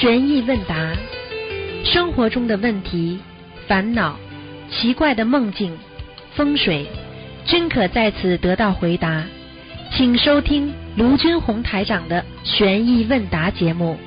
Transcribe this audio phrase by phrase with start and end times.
[0.00, 0.74] 悬疑问答，
[1.84, 3.20] 生活中的问题、
[3.68, 4.16] 烦恼、
[4.70, 5.76] 奇怪的梦境、
[6.34, 6.86] 风水，
[7.44, 9.22] 均可在此得到回答。
[9.92, 13.98] 请收听卢军红台长的悬疑问答节目。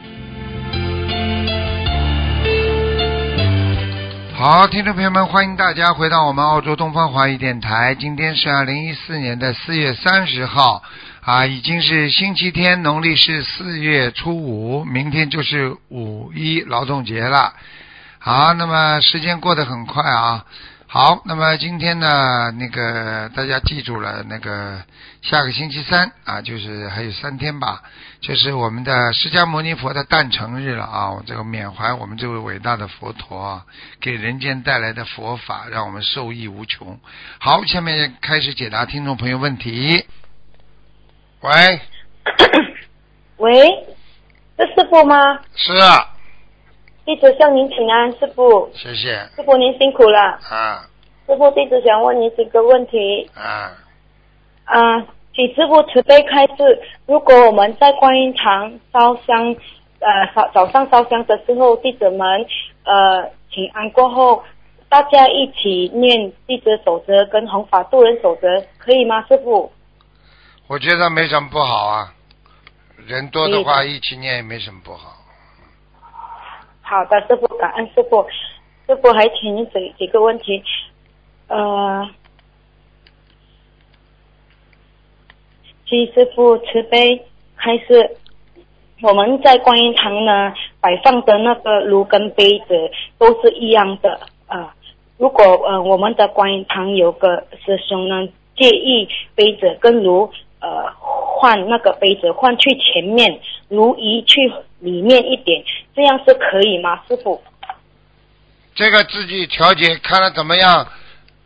[4.34, 7.94] 好，听众朋友们，欢迎大家回到我们澳洲东方华语电台。
[7.94, 10.82] 今天是二零一四年的四月三十号，
[11.26, 17.54] 啊，已经是星期天，农历是四月初五，明天就是五一劳动节了。
[18.20, 20.44] 好，那么时间过得很快啊。
[20.86, 24.84] 好，那么今天呢，那个大家记住了，那个
[25.22, 27.82] 下个星期三啊，就是还有三天吧，
[28.20, 31.10] 就是我们的释迦牟尼佛的诞辰日了啊！
[31.10, 33.64] 我这个缅怀我们这位伟大的佛陀啊，
[34.02, 37.00] 给人间带来的佛法，让我们受益无穷。
[37.40, 40.06] 好，下面开始解答听众朋友问题。
[41.44, 41.52] 喂，
[43.38, 43.86] 喂，
[44.58, 45.42] 是师傅吗？
[45.56, 46.08] 是啊，
[47.04, 48.70] 弟子向您请安，师傅。
[48.74, 50.20] 谢谢师傅您辛苦了。
[50.50, 50.88] 啊
[51.28, 53.76] 师傅，弟子想问您几个问题啊，
[54.64, 56.82] 啊，请师傅慈悲开示。
[57.08, 59.54] 如果我们在观音堂烧香，
[60.00, 62.46] 呃，早早上烧香的时候，弟子们
[62.86, 64.42] 呃请安过后，
[64.88, 69.70] 大家一起念弟子守则跟弘法度人守则，可以吗，师傅？
[70.74, 72.16] 我觉得没什么不好啊，
[73.06, 75.16] 人多的话一起念也没什么不好。
[76.82, 78.26] 好的，师傅，感恩师傅。
[78.88, 80.64] 师傅还请您几几个问题，
[81.48, 82.10] 呃，
[85.86, 87.24] 请师傅慈悲
[87.56, 88.18] 开示。
[89.04, 94.74] 我们在观音堂呢摆放的那个炉跟杯子都是一样的啊、
[95.18, 100.32] 如果呃我们的观音堂有个师兄呢介意杯子跟炉
[100.64, 104.40] 呃换那个杯子换去前面，炉移去
[104.80, 105.62] 里面一点，
[105.94, 107.44] 这样是可以吗，师傅？
[108.74, 110.88] 这个自己调节，看了怎么样，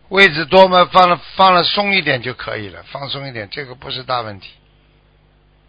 [0.09, 4.51] 位置多么放了放了松一点就可以了，放松一点，这个不是大问题。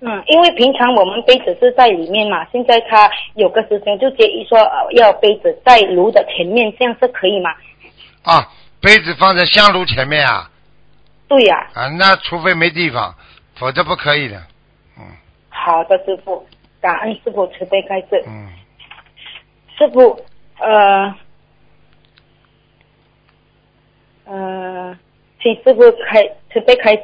[0.00, 7.50] 嗯，因为平常我们杯子是在里面嘛，现在他有个师兄就建议说，呃，要杯子在炉的前面，这样是可以吗？
[8.22, 8.46] 啊，
[8.80, 10.48] 杯子放在香炉前面啊，
[11.26, 13.12] 对呀、啊，那除非没地方，
[13.58, 14.36] 否则不可以的。
[14.98, 15.04] 嗯
[15.50, 16.46] 好的，师傅，
[16.80, 18.24] 感恩师傅慈悲开示。
[18.26, 18.48] 嗯，
[19.76, 20.16] 师傅，
[20.58, 21.14] 呃，
[24.24, 24.98] 呃，
[25.42, 27.02] 请师傅开慈悲开示。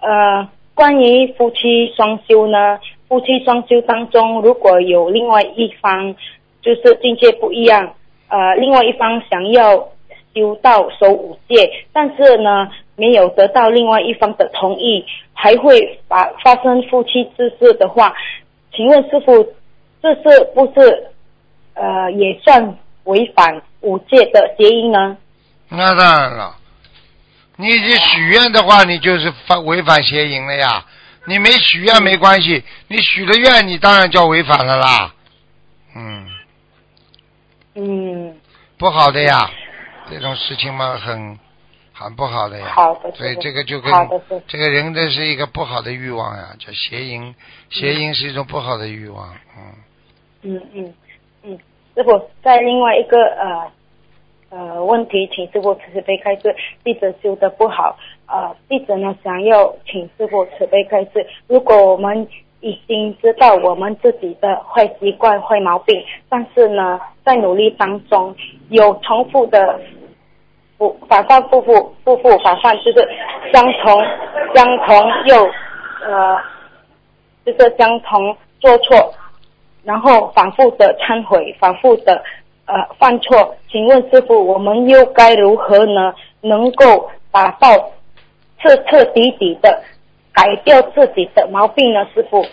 [0.00, 6.14] 呃，关于夫妻双修呢，夫妻双修当中，如果有另外一方
[6.62, 7.94] 就是境界不一样，
[8.28, 9.76] 呃，另外一方想要
[10.34, 18.12] 修到守五戒，但是呢没有得到另外一方的同意，还会发发生夫妻之事的话，
[18.74, 19.54] 请问师傅，
[20.02, 21.06] 这是不是
[21.74, 25.16] 呃也算违反五戒的谐音呢？
[25.68, 26.56] 那当然了，
[27.56, 30.84] 你已经许愿的话，你就是犯违反邪淫了呀。
[31.26, 35.14] 你没许愿没关系，你许了愿，你当然叫违反了啦。
[35.94, 36.26] 嗯，
[37.74, 38.36] 嗯，
[38.78, 39.50] 不好的呀，
[40.10, 41.38] 这种事情嘛，很
[41.98, 42.66] 很不好的呀。
[42.68, 43.92] 好的，所以这个就跟
[44.46, 47.34] 这个人这是一个不好的欲望呀，叫邪淫。
[47.70, 49.74] 邪淫是一种不好的欲望，嗯，
[50.42, 50.94] 嗯嗯
[51.42, 51.58] 嗯，
[51.94, 53.72] 师傅，在另外一个呃
[54.50, 56.54] 呃问题，请师傅慈悲开示，
[56.84, 62.26] 弟子修的不好，呃，弟子呢想要请师傅慈悲开示，如果我们
[62.60, 68.34] 已经知道我们自己的坏习惯、坏毛病，但是呢，在努力当中
[68.70, 69.80] 有重复的
[70.78, 73.08] 复反反复复复复反反，就是
[73.52, 74.02] 相同
[74.54, 75.44] 相同又
[76.06, 76.38] 呃，
[77.44, 79.12] 就是相同做错，
[79.82, 82.22] 然后反复的忏悔，反复的
[82.66, 83.56] 呃犯错。
[83.70, 86.14] 请问师傅，我们又该如何呢？
[86.40, 87.68] 能够达到
[88.62, 89.82] 彻彻底底的
[90.32, 92.06] 改掉自己的毛病呢？
[92.14, 92.46] 师傅，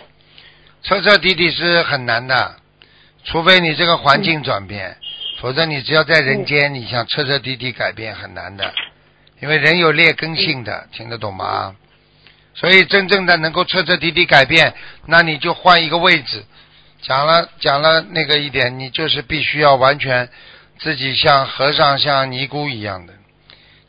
[0.82, 2.56] 彻彻底底是很难的，
[3.22, 4.96] 除非你这个环境转变，
[5.40, 8.72] 否则你只要在人间，你想彻彻底底改变很难的，
[9.40, 11.76] 因为人有劣根性的，听得懂吗？
[12.54, 14.74] 所以真正的能够彻彻底底改变，
[15.04, 16.44] 那你就换一个位置。
[17.02, 20.28] 讲了讲了那个一点，你就是必须要完全
[20.78, 23.12] 自己像和尚像尼姑一样的，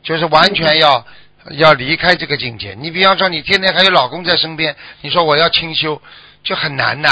[0.02, 1.06] 就是完全要
[1.52, 2.74] 要离开这个境界。
[2.78, 6.00] 你比方说，你天天还有老公在身边，你说我要清修，
[6.44, 7.08] 就很难的。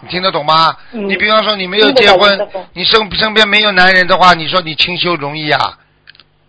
[0.00, 0.76] 你听得懂吗？
[0.92, 5.78] 嗯你比方说你没有结婚你身身边没有男人的话，你说你清修容易啊？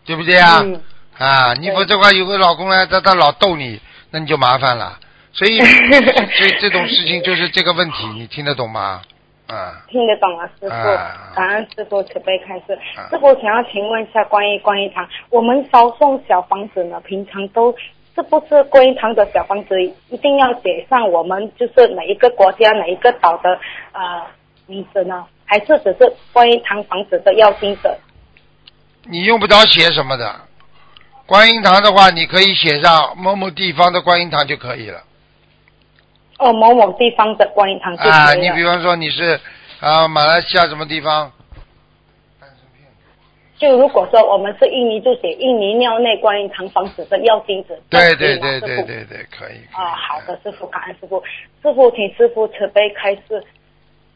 [0.06, 0.60] 对不对啊？
[0.64, 0.82] 嗯
[1.18, 4.98] 啊，你对否则的话有个老公呢，他他老逗你，那你就麻烦了。
[5.34, 9.02] 所以， 所以这种事情就是这个问题，你听得懂吗？
[9.48, 13.08] 啊，听得懂啊，师傅啊，感恩师傅慈悲开示啊。
[13.10, 17.76] 师傅想要请问一下关于关于堂，我们烧送小房子呢，平常都
[18.16, 23.58] 是不是观音堂的小房子一定要写上我们就是哪一个国家哪一个岛的
[23.94, 24.22] 呃
[24.68, 25.26] 名字呢？
[25.46, 27.98] 还是只是观音堂房子的要经者？
[29.06, 30.34] 你用不着写什么的。
[31.26, 35.02] 观音堂的话，你可以写上某某地方的观音堂就可以了。
[36.40, 38.18] 哦，某某地方的观音堂就可以了。
[38.18, 39.40] 啊，你比方说你是
[39.80, 41.32] 啊马来西亚什么地方？
[43.62, 47.78] 就如果说我们是印尼，就写印尼庙内观音堂房子的要经者。
[47.92, 49.62] 对对对对对对，可以。
[49.72, 51.22] 啊，好的，师傅，感恩师傅。
[51.62, 53.46] 师傅，请师傅慈悲开示，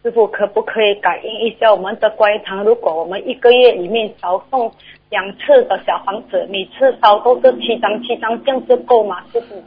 [0.01, 2.63] 师傅可不可以感应一下我们的观音堂？
[2.63, 4.73] 如果我们一个月里面烧送
[5.11, 9.23] 两次的小房子，每次烧都是七张七张，这样子够吗？
[9.31, 9.63] 师傅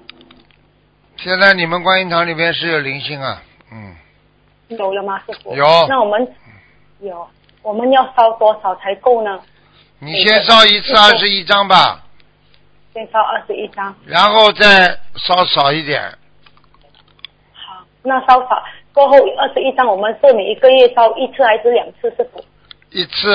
[1.19, 3.41] 现在你们观音堂里面是有灵性啊，
[3.71, 3.95] 嗯，
[4.77, 5.21] 有了吗？
[5.21, 6.29] 师傅有那我们
[6.99, 7.29] 有，
[7.63, 9.41] 我们要烧多少才够呢？
[10.01, 12.05] 你先烧一次二十一张吧，
[12.95, 13.95] 先烧二十一张。
[14.07, 16.01] 然后再烧少一点，
[17.53, 18.63] 好，那烧少
[18.93, 22.09] 过后二十一张，我们是每一个月烧一次还是两次？
[22.17, 22.45] 师傅
[22.91, 23.33] 一次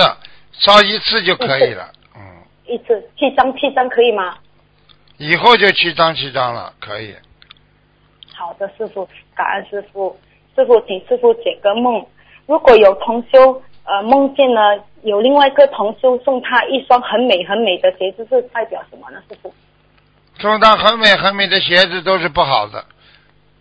[0.54, 2.22] 烧一次就可以了，嗯，
[2.66, 4.38] 一次七张，七张可以吗？
[5.18, 7.14] 以后就七张七张了，可以。
[8.34, 10.18] 好的，师傅，感恩师傅。
[10.56, 12.06] 师傅，请师傅解个梦。
[12.46, 14.62] 如果有同修呃梦见呢，
[15.04, 19.20] 有另外一个同修送他一双很美很美的鞋子，是代表什么呢？
[19.30, 19.54] 师傅？
[20.40, 22.86] 送他很美很美的鞋子都是不好的，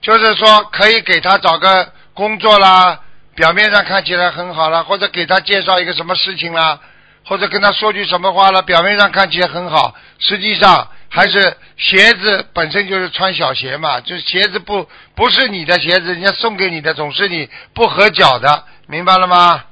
[0.00, 3.00] 就是说可以给他找个工作啦，
[3.34, 6.80] 表面上看起来很好啦，或者给他介绍一个什么事情啦，
[7.26, 19.64] 或者跟他说句什么话了，表面上看起来很好，实际上还是鞋子本身就是穿小鞋嘛，就是鞋子不不是你的鞋子，人家送给你的总是你不合脚的，明白了吗？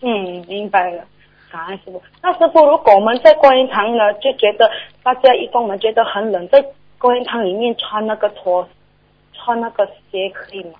[0.00, 1.04] 嗯，明白了。
[1.50, 2.02] 感恩师傅。
[2.22, 4.70] 那师傅，如果我们在观音堂呢，就觉得
[5.02, 6.62] 大家一共我们觉得很冷，在
[6.98, 8.68] 观音堂里面穿那个拖，
[9.32, 10.72] 穿那个鞋可以吗？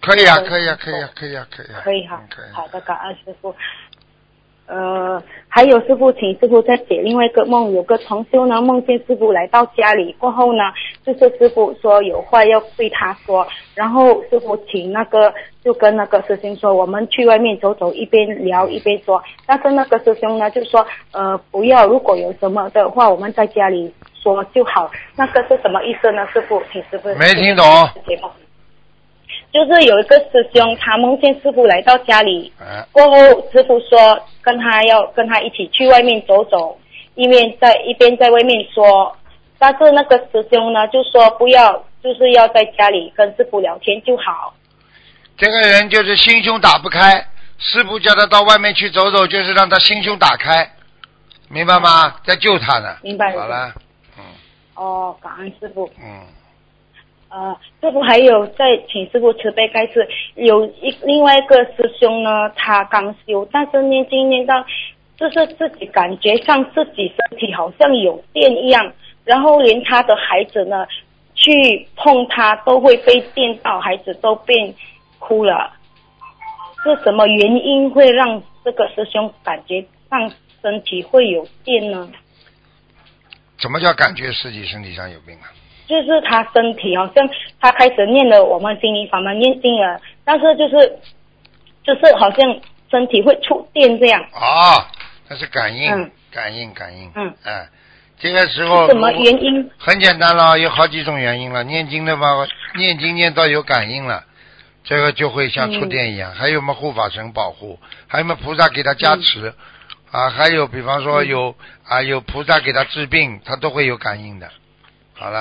[0.00, 2.22] 可以啊，嗯可以啊，可以啊，可以啊，可以啊，可以哈。
[2.52, 3.54] 好的，感恩师傅。
[4.66, 10.64] 呃，还有师傅，请师傅再解另外一个梦，有个同修呢梦见师傅来到家里过后呢，
[11.04, 15.32] 就是师傅说有话要对他说，然后师傅请那个
[15.64, 26.26] 就跟那个师兄说，我们去外面走走，一边聊一边说，但是那个师兄呢就说呃不要，如果有什么的话，我们在家里说就好，那个是什么意思呢？
[26.32, 27.64] 师傅，请师傅没听懂。
[29.52, 33.16] 就是有一个师兄，他梦见师傅来到家里，哎，过后，
[33.50, 36.78] 师傅说跟他要跟他一起去外面走走，
[37.16, 39.14] 一面在一边在外面说，
[39.62, 41.72] 但是那个师兄呢就说不要，
[42.02, 44.52] 就是要在家里跟师傅聊天就好。
[45.36, 47.24] 这个人就是心胸打不开，
[47.58, 50.68] 师傅叫他到外面去走走，就是让他心胸打开，
[51.48, 52.16] 明白吗？
[52.24, 52.96] 在救他呢。
[53.02, 53.72] 明白好了，
[54.18, 54.24] 嗯
[54.74, 55.88] 哦，感恩师傅。
[55.96, 56.26] 嗯，
[57.28, 64.64] 呃，师傅还有在请师傅慈悲开示，有一另外一个师兄呢，他刚修，但是念经念到，
[65.16, 68.92] 就是自己感觉像自己身体好像有电一样，
[69.24, 70.86] 然后连他的孩子呢，
[71.34, 74.74] 去碰他都会被电到，孩子都变
[75.18, 75.72] 哭了。
[76.84, 82.10] 是什么原因会让这个师兄感觉上身体会有电呢？
[83.60, 85.46] 怎么叫感觉自己身体上有病啊？
[85.86, 87.28] 就是他身体好像
[87.60, 90.98] 他开始念了我们心灵法门念经了，但是就是
[91.84, 92.60] 就是好像
[92.90, 94.90] 身体会触电这样，啊，
[95.28, 97.12] 那是感应，嗯感应，感应。
[97.14, 97.68] 嗯，哎，
[98.22, 99.68] 这个时候什么原因？
[99.76, 101.64] 很简单了，有好几种原因了。
[101.64, 104.22] 念经的话，念经念到有感应了，
[104.84, 106.30] 这个就会像触电一样。
[106.32, 109.52] 还有么护法神保护，还有么菩萨给他加持，
[110.12, 111.26] 啊，还有比方说嗯。
[111.26, 114.48] 有、啊有菩萨给他治病，他都会有感应的。
[115.14, 115.40] 好了，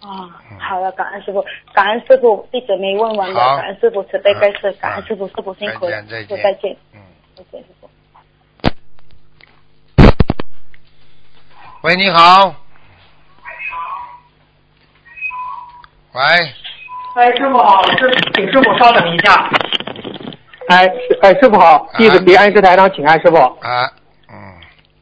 [0.00, 3.58] 啊嗯，好了，感恩师傅，感恩师傅，弟子没问完的，好。
[3.58, 4.76] 感恩师傅慈悲开示，嗯。
[4.80, 7.00] 感恩师傅，师傅辛苦了，再见再见，嗯，
[7.36, 7.90] 再见师傅。
[11.84, 12.54] 喂，你好。
[16.14, 16.22] 喂，
[17.14, 19.50] 哎，师傅好，师，请师傅稍等一下。
[20.68, 23.36] 哎，哎，师傅好，弟子给安师台长请安，师傅。
[23.36, 23.84] 啊，
[24.30, 24.34] 嗯，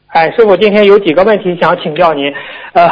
[0.09, 2.35] 哎，师傅，今天有几个问题想请教您。
[2.73, 2.91] 呃，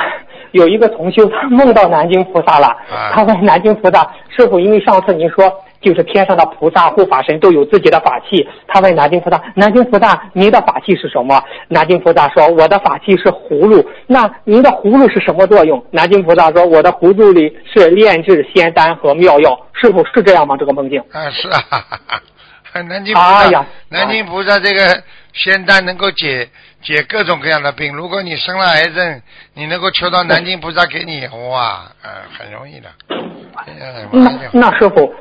[0.52, 8.46] 有一个同修他梦到南京菩萨了，啊他问南京菩萨师傅，因为上次您说就是天上的菩萨护法神都有自己的法器。
[8.68, 15.84] 他问南京菩萨：“南京菩萨，您的法器是什么？”南京菩萨说：“我的法器是葫芦。”那您的葫芦是什么作用？
[15.90, 20.56] 南京菩萨说：“我的葫芦里是炼制仙丹和妙药。”师傅是这样吗？
[20.58, 21.00] 这个梦境？
[21.12, 21.60] 啊，是啊。
[22.87, 26.49] 南京菩萨，南京菩萨这个仙丹能够解
[26.82, 27.92] 解各种各样的病。
[27.96, 29.22] 如果你生了癌症，
[29.54, 32.88] 你能够求到南京菩萨给你，哇，呃，很容易的。
[34.12, 35.12] 那那师傅，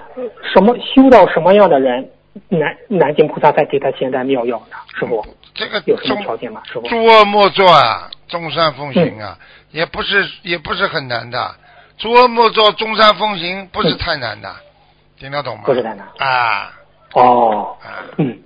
[0.53, 2.09] 什么修到什么样的人，
[2.49, 4.77] 南南京菩萨才给他仙丹妙药呢？
[4.99, 6.61] 师傅，这个有什么条件吗？
[6.65, 9.37] 师傅，诸恶莫作啊，众善奉行啊，
[9.71, 11.55] 也不是也不是很难的。
[11.97, 14.49] 诸恶莫作，众善奉行不是太难的，
[15.19, 15.63] 听得懂吗？
[15.65, 16.71] 不是太难啊。
[17.13, 17.75] 哦，
[18.17, 18.39] 嗯，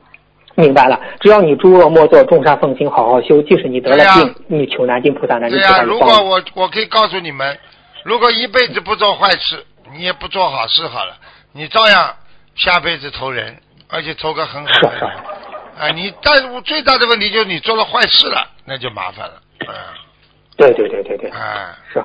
[0.55, 0.99] 明白了。
[1.19, 7.59] 只要你诸恶莫作，众善奉行，好好修，即使你得了病，你求南京菩萨，南京菩萨如果我我可以告诉你们，
[8.03, 11.15] 如果一辈子不做坏事，你也不做好事好了，
[11.51, 12.15] 你照样
[12.55, 13.55] 下辈子投人，
[13.89, 15.09] 而且投个很好的人。
[15.79, 19.41] 啊，你但是最大的问题就是你做了坏事了，那就麻烦了。
[19.61, 19.73] 嗯，
[20.55, 22.03] 对对对对对，啊，是。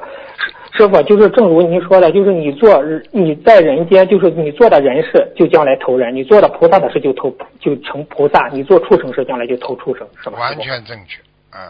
[0.73, 7.31] 师傅，就是正如您说的，就是你做你在人间，就是你做的人事，就将来投人；你做的菩萨的事，就投
[7.61, 10.39] 就成菩萨；你做畜生事，将来就投畜生，是吧？
[10.39, 11.21] 完全正确，
[11.53, 11.61] 嗯。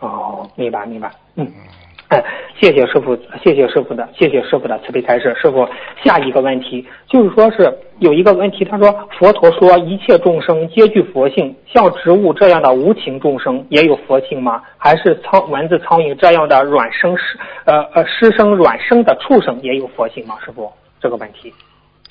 [0.00, 1.66] 哦，明白明白，嗯嗯。
[2.08, 2.24] 哎，
[2.58, 5.34] 谢谢师傅，谢谢师傅的，谢谢师傅的慈悲开示。
[5.40, 5.68] 师傅，
[6.02, 14.62] 下一个问题就是说是有一个问题，他说佛陀说一切众生皆具佛性，像植物这样的无情众生也有佛性吗？
[14.78, 20.36] 还是苍蚊子、苍蝇这样的软生湿呃呃湿生软生的畜生也有佛性吗？
[20.44, 21.52] 师傅，这个问题，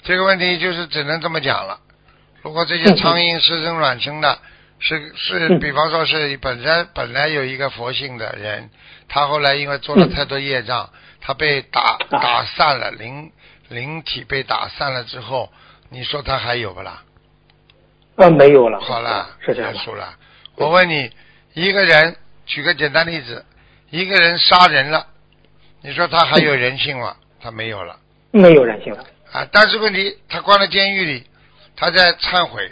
[0.04, 1.80] 这个问题就是只能这么讲了。
[2.44, 4.38] 如果这些苍蝇湿生软生的。
[4.80, 8.70] 是是，比方说是本身本来有一个佛性的人，
[9.10, 10.90] 他后来因为做了太多业障，
[11.22, 13.32] 他被打打散了，灵
[13.70, 15.52] 灵体被打散了之后，
[15.90, 17.04] 你说他还有不啦？
[18.18, 18.80] 啊，没有了。
[18.82, 20.16] 好了，是这样结束了。
[20.56, 21.12] 我问你，
[21.54, 23.46] 一个人举个简单例子，
[23.90, 25.08] 一个人杀人了，
[25.82, 27.16] 你说他还有人性吗？
[27.40, 27.98] 他没有了。
[28.32, 29.06] 没有人性了。
[29.32, 31.28] 啊，但是问题他关在监狱里，
[31.76, 32.72] 他在忏悔，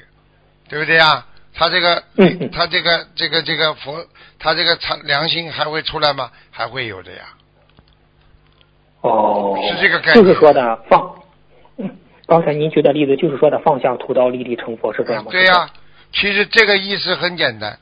[0.68, 1.28] 对不对啊？
[1.58, 2.04] 他这个，
[2.52, 4.06] 他这个，这个，这个佛，
[4.38, 6.30] 他这个良良心还会出来吗？
[6.52, 7.24] 还会有的呀。
[9.00, 10.26] 哦，是这个概念。
[10.26, 11.16] 就是说的放，
[11.78, 11.98] 嗯，
[12.28, 15.32] 刚才您举的例子就是说的放下屠刀立地成佛，是这样吗？
[15.32, 15.70] 对呀，
[16.12, 17.80] 其实这个意思很简单，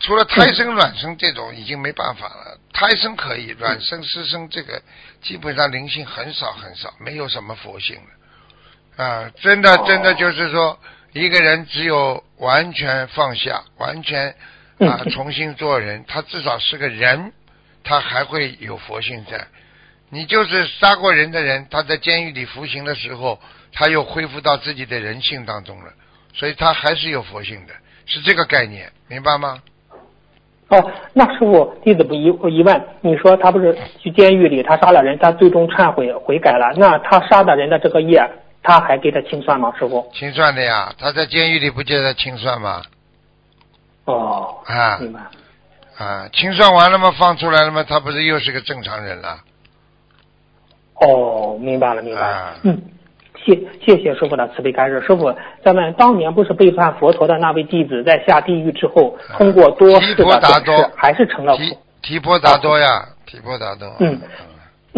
[0.00, 4.80] 除了胎生卵生这种已经没办法了，胎生可以，卵生湿生这个
[5.20, 9.04] 基本上灵性很少很少，没有什么佛性了。
[9.04, 10.78] 啊，真的真的就是说。
[11.16, 14.34] 一个人只有完全放下，完全
[14.78, 17.32] 啊重新做人，他至少是个人，
[17.82, 19.46] 他还会有佛性在。
[20.10, 23.40] 你就是杀过人的人，他在监狱里服刑的时候，
[23.72, 25.90] 他又恢复到自己的人性当中了，
[26.34, 27.72] 所以他还是有佛性的，
[28.04, 29.62] 是这个概念，明白吗？
[30.68, 38.22] 哦，那师傅弟子不疑疑问，你说他不是去监狱里，他杀了人，他最终忏悔悔改了，那他杀的人的这个业？
[38.66, 40.04] 他还给他清算吗，师傅？
[40.12, 42.82] 清算的呀，他在监狱里不接他清算吗？
[44.06, 45.20] 哦，啊，明白。
[45.96, 47.14] 啊，清算完了吗？
[47.16, 47.84] 放出来了吗？
[47.88, 49.38] 他不是又是个正常人了？
[50.94, 52.56] 哦，明白了，明白了。
[52.64, 52.82] 嗯，
[53.36, 55.00] 谢谢谢师傅的慈悲开示。
[55.02, 55.32] 师傅，
[55.64, 63.06] 咱们当年不是背叛佛陀的那位弟子，在下地狱之后，通过多次的转世，还是成了提提婆达多呀？
[63.26, 63.94] 提婆达多。
[64.00, 64.20] 嗯。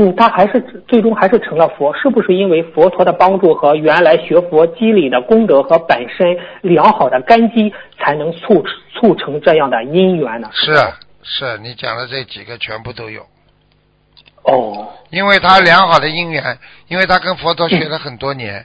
[0.01, 8.65] 嗯，他还是最终还是成了佛，是不是因为佛陀的帮助和原来学佛积累的功德和本身良好的根基，才能促
[8.95, 10.49] 促成这样的因缘呢？
[10.53, 10.73] 是
[11.25, 13.27] 是，你讲的这几个全部都有。
[14.45, 18.65] 哦，因为他良好的因缘，因为他跟佛陀学了很多年，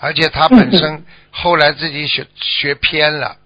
[0.00, 3.36] 而且他本身后来自己学学偏了，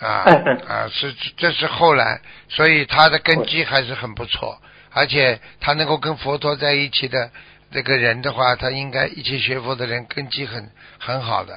[0.00, 0.26] 啊
[0.68, 4.58] 啊，是这是后来，所以他的根基还是很不错。
[4.96, 7.30] 而且他能够跟佛陀在一起的
[7.70, 11.52] 这个人的话，他应该一起学佛的人根基很很好的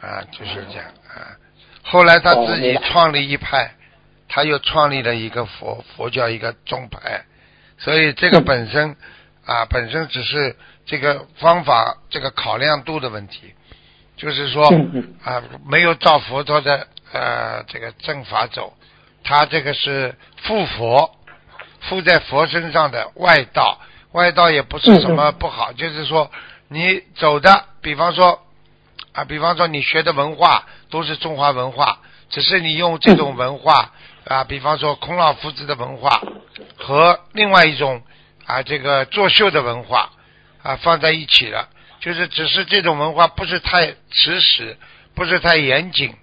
[0.00, 1.38] 啊，就是这样啊。
[1.84, 3.74] 后来他自己创立一派，
[4.28, 7.24] 他又创立了一个佛佛教一个宗派，
[7.78, 8.96] 所以这个本身
[9.46, 13.54] 啊，本身只是这个方法这个考量度的问题，
[14.16, 14.66] 就是说
[15.22, 18.76] 啊，没有照佛陀的呃这个正法走，
[19.22, 21.16] 他这个是复佛。
[21.88, 23.80] 附在佛身上的外道，
[24.12, 26.30] 外道也不是什么不好，就是说
[26.68, 28.40] 你走的，比方说
[29.12, 31.98] 啊，比方说你学的文化都是中华文化，
[32.30, 33.92] 只是你用这种文化
[34.24, 36.22] 啊，比方说孔老夫子的文化
[36.78, 38.02] 和另外一种
[38.46, 40.12] 啊这个作秀的文化
[40.62, 41.68] 啊放在一起了，
[42.00, 44.78] 就是只是这种文化不是太持实，
[45.14, 46.14] 不是太严谨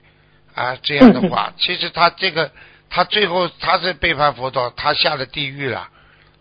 [0.55, 2.51] 啊，这样的话，其实他这个
[2.89, 5.87] 他最后他是背叛佛陀，他下了地狱了，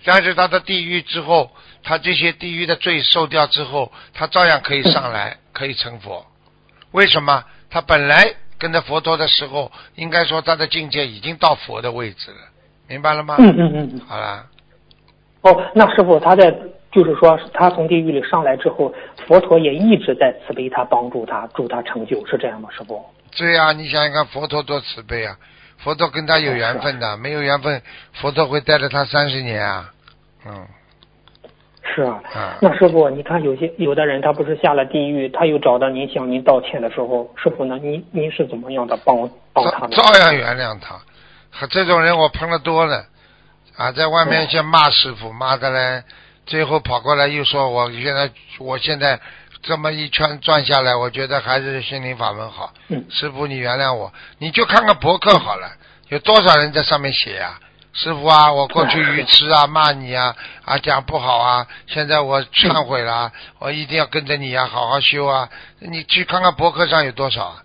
[0.05, 1.51] 但是他的地狱之后，
[1.83, 6.27] 他这些地狱的罪受掉之后，他照样可以上来，可以成佛。
[6.93, 7.45] 为什么？
[7.71, 12.39] 他本来跟着佛陀的时候，应该说他的境界已经到佛的位置了，
[12.89, 13.37] 明白了吗？
[13.39, 14.01] 嗯嗯嗯。
[14.09, 14.47] 好啦。
[15.43, 16.51] 哦，那师傅他在
[16.91, 18.93] 就是说他从地狱里上来之后，
[19.27, 22.71] 佛陀也一直在慈悲他，帮助他，助他成就，是这样吗？
[22.75, 23.05] 师傅？
[23.37, 25.37] 对呀，你想想看，佛陀多慈悲啊！
[25.79, 27.81] 佛陀跟他有缘分的，没有缘分，
[28.15, 29.91] 佛陀会带着他三十年啊。
[30.47, 30.67] 嗯。
[31.83, 32.21] 是啊。
[32.61, 37.79] 那师傅，你看有些有的人他不是下了地狱，他又找到您向您道歉的时候，师傅呢？
[37.81, 39.17] 您您是怎么样的帮
[39.53, 41.01] 帮他照样原谅他。
[41.67, 43.05] 这种人我碰的多了。
[43.77, 46.03] 啊，在外面先骂师傅，骂的嘞，
[46.47, 49.21] 最后跑过来又说，我现在我现在
[49.63, 52.73] 这么一圈转下来，我觉得还是心灵法门好。
[52.89, 53.05] 嗯。
[53.11, 55.71] 师傅，你原谅我，你就看看博客好了，
[56.09, 57.59] 有多少人在上面写呀？
[57.95, 65.49] 师傅啊，我过去愚痴啊， 骂你啊，啊讲不好啊，现在我忏悔了，我一定要跟着你啊，好好修啊。
[65.81, 67.63] 你去看看博客上有多少啊？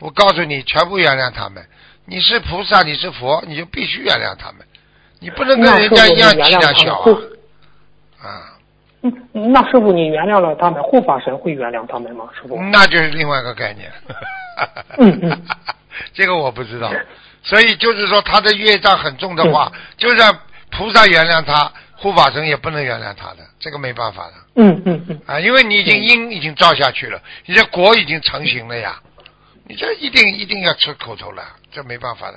[0.00, 1.66] 我告诉你，全部原谅他们。
[2.04, 4.66] 你是菩萨，你是佛，你就必须原谅他们。
[5.20, 6.94] 你不能跟人家一样气量小
[8.20, 8.56] 啊！
[9.02, 9.12] 嗯，
[9.52, 12.28] 那师傅，你原谅了他们，护法神会原谅他们吗？
[12.34, 12.60] 师傅？
[12.70, 13.90] 那就是另外一个概念。
[14.98, 15.42] 嗯嗯，
[16.12, 16.92] 这个我不知道。
[17.42, 20.30] 所以就是说，他的业障很重的话，就算
[20.70, 24.32] 菩萨原谅他，护法神也不能原谅他的，这个没办法的。
[24.56, 25.20] 嗯嗯嗯。
[25.26, 29.00] 啊，因为你已经因已经造下去了，你这果已经成型了呀，
[29.66, 31.42] 你这一定一定要吃口头了，
[31.72, 32.36] 这没办法的。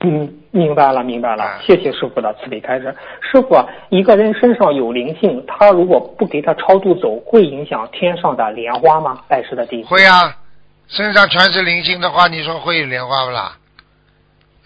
[0.00, 1.58] 嗯，明白了，明白了。
[1.62, 2.94] 谢谢师傅的慈悲开示。
[3.20, 3.56] 师傅，
[3.88, 9.22] 一个人身上有灵性，他如果不给他超度走，会影响天上的莲花吗？
[9.26, 9.88] 拜师的弟子。
[9.88, 10.36] 会啊，
[10.86, 13.56] 身上全是灵性的话，你说会有莲花不啦？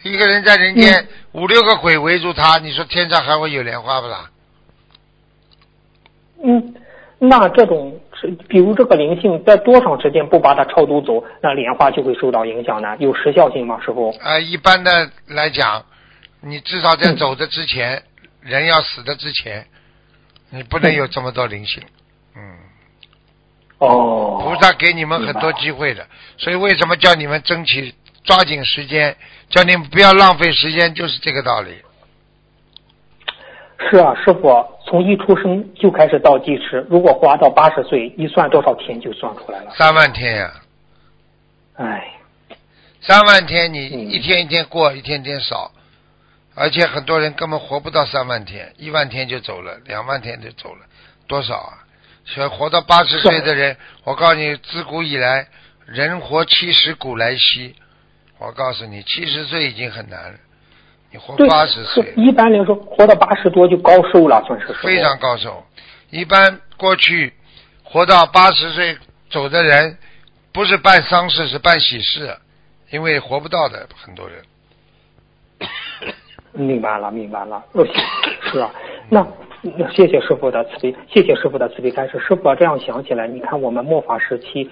[0.03, 4.31] 一个人在人间五六个鬼围住他，你说天上还会有莲花不啦？
[6.43, 6.75] 嗯，
[7.21, 8.01] 那这种。
[8.51, 12.95] 比如这个灵性在多长时间不把它超度走，那莲花就会受到影响呢？
[12.99, 14.11] 有时效性吗，师傅？
[14.21, 15.83] 啊，一般的来讲，
[16.43, 18.03] 你至少在走的之前，
[18.43, 19.65] 人要死的之前，
[20.51, 21.83] 你不能有这么多灵性。
[22.37, 22.43] 嗯。
[23.79, 24.43] 哦。
[24.45, 26.07] 菩萨给你们很多机会的，
[26.37, 29.17] 所以为什么叫你们争取抓紧时间，
[29.49, 31.71] 叫你们不要浪费时间，就是这个道理。
[33.89, 39.71] 是啊，师傅，从一出生就开始倒计时，如果活到八十岁，一算多少天就算出来了。
[39.77, 40.53] 三万天呀！
[41.77, 42.15] 哎，
[43.01, 45.71] 三万天，你一天一天过，一天天少，
[46.57, 50.81] 而且很多人根本活不到三万天，一万天就走了，两万天就走了，
[51.29, 51.85] 多少啊？
[52.25, 55.47] 所以活到八十岁的人，我告诉你，自古以来，
[55.87, 57.77] 人活七十古来稀。
[58.39, 60.39] 我告诉你，七十岁已经很难了。
[61.11, 65.63] 你活八十岁，一般来说活到八十多就高寿了，算是非常高寿。
[66.11, 67.33] 一般过去
[67.83, 68.97] 活到八十岁
[69.29, 69.99] 走的人，
[70.53, 72.37] 不是办丧事是办喜事，
[72.91, 74.43] 因为活不到的很多人。
[76.53, 77.63] 明白了，明白了，
[78.53, 78.71] 是啊，
[79.09, 79.27] 那。
[79.93, 82.19] 谢谢师傅的慈悲，谢谢师傅的慈悲开示。
[82.19, 84.71] 师傅这样想起来，你看我们末法时期，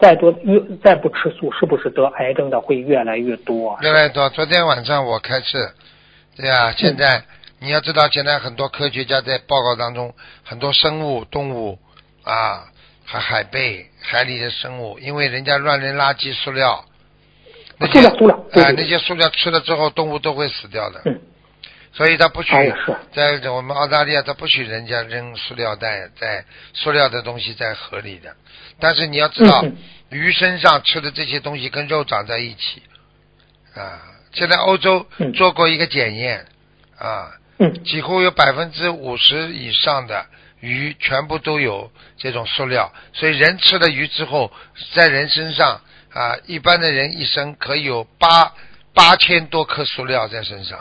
[0.00, 3.78] 再多越再不吃素，是不是得癌症的会越来越多？
[3.82, 4.28] 越来越多。
[4.30, 5.70] 昨天晚上我开始，
[6.36, 7.22] 对呀，现在
[7.58, 11.78] 你要知道，现在很多科学家在报告当中，很多生物动物
[12.24, 12.64] 啊，
[13.04, 16.82] 还海贝海里的生物，因为人家乱扔垃圾塑料，
[17.78, 21.02] 那些啊那些塑料吃了之后，动物都会死掉的。
[21.92, 22.50] 所以他不许
[23.12, 28.34] 在我们澳大利亚，他不许人家扔塑料袋在塑料的东西在河里的。
[28.78, 29.64] 但是你要知道，
[30.08, 32.82] 鱼身上吃的这些东西跟肉长在一起
[33.74, 34.00] 啊。
[34.32, 36.46] 现在欧洲做过一个检验
[36.96, 37.32] 啊，
[37.84, 40.24] 几乎有百分之五十以上的
[40.60, 42.92] 鱼全部都有这种塑料。
[43.12, 44.52] 所以人吃了鱼之后，
[44.94, 45.80] 在人身上
[46.12, 48.54] 啊，一般的人一生可以有八
[48.94, 50.78] 八千多颗塑料在身上。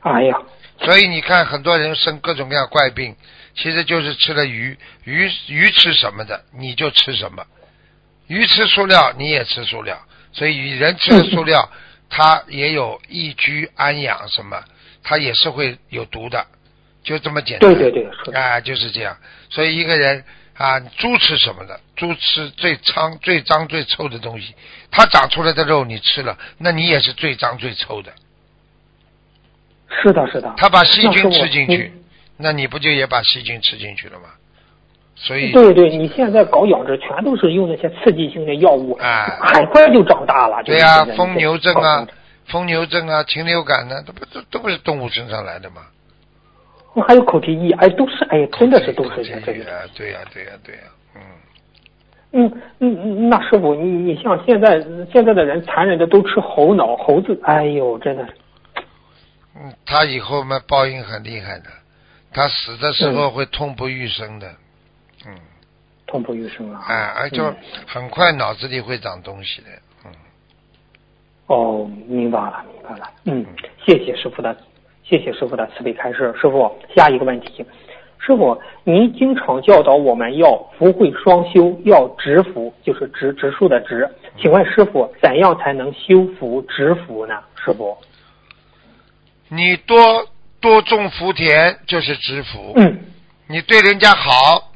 [0.00, 0.36] 哎呀，
[0.80, 3.14] 所以你看，很多人生各种各样怪病，
[3.54, 7.44] 其实就是吃了鱼，鱼鱼吃什么的，你就吃什么。
[8.26, 10.00] 鱼吃塑料，你也吃塑料，
[10.32, 11.70] 所以人吃的塑料，
[12.08, 14.62] 它也有易居安养什么，
[15.02, 16.46] 它也是会有毒的，
[17.02, 17.74] 就这么简单。
[17.74, 19.16] 对对对，啊，就是这样。
[19.50, 20.24] 所以一个人
[20.56, 21.78] 啊，猪吃什么的？
[21.96, 24.54] 猪吃最脏、最脏、最臭的东西，
[24.90, 28.12] 它长出来的肉你吃了，那你也是最脏最臭的。
[29.90, 30.52] 是的，是的。
[30.56, 31.92] 他把细菌吃进去，
[32.36, 34.28] 那你不就也把细菌吃进去了吗？
[35.16, 40.62] 所以对对，你现在搞养殖全都是用那些刺激性的药物，哎很快就长大了。
[40.62, 42.06] 对呀、就是疯牛症啊，
[42.46, 45.82] 疯牛症啊，禽流感呢、都不都都不是动物身上来的嘛？
[47.06, 49.40] 还有口蹄疫，哎，都是哎，真的是都是这个。
[49.40, 50.80] 对呀、对呀、对呀、
[51.14, 51.20] 嗯，
[52.32, 58.32] 嗯嗯嗯，那师傅，你你像现在现在的人残忍的都吃猴脑猴子，哎呦，真的是。
[59.56, 61.64] 嗯，他以后嘛报应很厉害的，
[62.32, 64.48] 他死的时候会痛不欲生的，
[65.26, 65.34] 嗯，
[66.06, 66.84] 痛不欲生啊！
[66.88, 69.68] 哎，而且嗯很快脑子里会长东西的，
[70.04, 70.12] 嗯，
[71.48, 73.10] 哦，明白了，明白了。
[73.24, 73.44] 嗯，
[73.84, 74.56] 谢谢师傅的，
[75.02, 76.32] 谢谢师傅的慈悲开示。
[76.40, 77.66] 师傅，下一个问题，
[78.18, 84.08] 师傅，您经常教导我们要福慧双修，要直福，就是植植树的植。
[84.38, 87.42] 请问师傅，怎样才能修福植福呢？
[87.56, 87.98] 师傅？
[89.52, 90.28] 你多
[90.60, 93.04] 多种福田就是植福，嗯，
[93.48, 94.72] 你对人家好，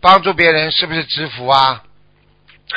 [0.00, 1.82] 帮助别人是不是植福啊？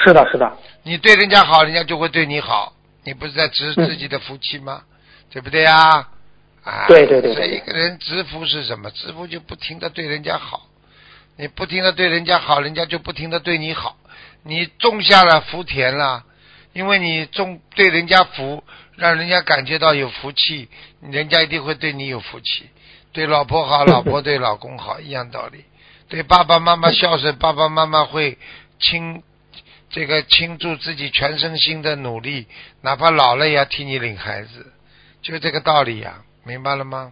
[0.04, 0.58] 是的，是的。
[0.84, 4.82] 你对人家好，人家就会对你好，你不是在植嗯自己的福气吗？
[5.30, 6.08] 对不对呀？
[6.64, 8.90] 啊，对对对对所以一个人植福是什么？
[8.92, 10.68] 植福就不停的对人家好，
[11.38, 13.98] 你不停的对人家好，人家就不停的对你好。
[14.42, 16.24] 你种下了福田了，
[16.74, 18.64] 因为你种对人家福，
[19.00, 20.68] 让人家感觉到有福气，
[21.02, 22.70] 人家一定会对你有福气。
[23.14, 25.64] 对老婆好，老婆对老公好，一样道理。
[26.10, 28.38] 对爸爸妈妈孝顺，爸爸妈妈会
[28.80, 29.24] 倾
[29.90, 32.46] 这个倾注自己全身心的努力，
[32.82, 34.66] 哪怕老了也要替你领孩子，
[35.22, 37.12] 就这个道理呀、明白了吗？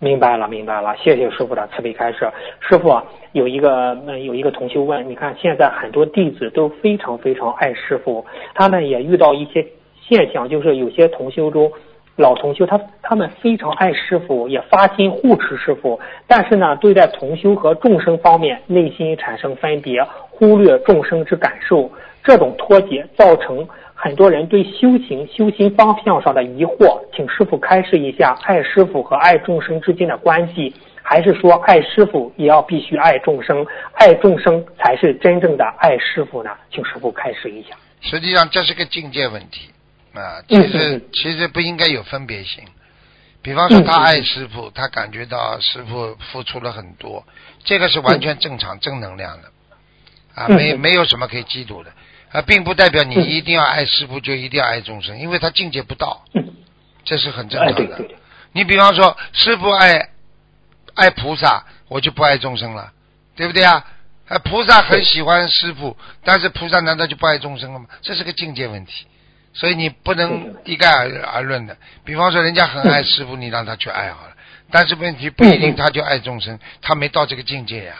[0.00, 2.32] 明白了，明白了，谢谢师傅的慈悲开示。
[2.60, 8.24] 师傅有一个呃有一个同修问，你看现在很多弟子都非常非常爱师傅，
[8.54, 9.66] 他们也遇到一些
[10.08, 11.70] 现象，就是有些同修中。
[12.16, 21.88] 老同修他他们非常爱师傅，也发心护持师傅，但是呢，对待同修和众生方面，内心产生分别，忽略众生之感受，
[22.24, 36.50] 这种脱节造成很多人对修行、修心方向上的疑惑，请师傅开示一下爱师傅和爱众生之间的关系，还是说爱师傅也要必须爱众生，爱众生才是真正的爱师傅呢？
[36.72, 37.76] 请师傅开示一下。
[38.00, 39.70] 实际上这是个境界问题
[40.14, 41.08] 啊，嗯其实、嗯。
[41.12, 42.64] 其实不应该有分别心。
[43.42, 47.24] 比方说他爱师傅，他感觉到师傅付出了很多，
[47.64, 49.48] 这个是完全正常、正能量的。
[50.34, 50.80] 啊，嗯没嗯。
[50.80, 51.92] 没有什么可以嫉妒的。
[52.30, 53.24] 啊，并不代表你嗯。
[53.24, 56.52] 一定要爱师傅就一定要爱众生，因为他境界不到，嗯，
[57.04, 58.00] 这是很正哎，常的。
[58.52, 60.10] 你比方说，师傅爱
[60.94, 62.92] 爱菩萨，我就不爱众生了，
[63.36, 63.86] 对不对啊？
[64.28, 67.86] 啊，菩萨很喜欢师傅，但是菩萨难道就不爱众生了吗？
[68.02, 69.06] 这是个境界问题，
[69.58, 71.76] 所以你不能一概而而论的。
[72.04, 74.32] 比方说，人家很爱师傅，你让他去爱好了，
[74.70, 77.94] 但是问题不一定他就爱众生，他没到这个境界呀，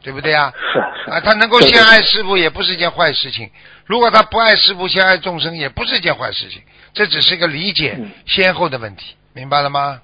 [0.00, 0.52] 对不对呀？
[0.72, 3.50] 是是啊，他能够先爱师傅也不是一件坏事情。
[3.84, 6.62] 如果他不爱师傅，先爱众生也不是一件坏事情。
[6.94, 10.00] 这只是个理解嗯先后的问题，明白了吗？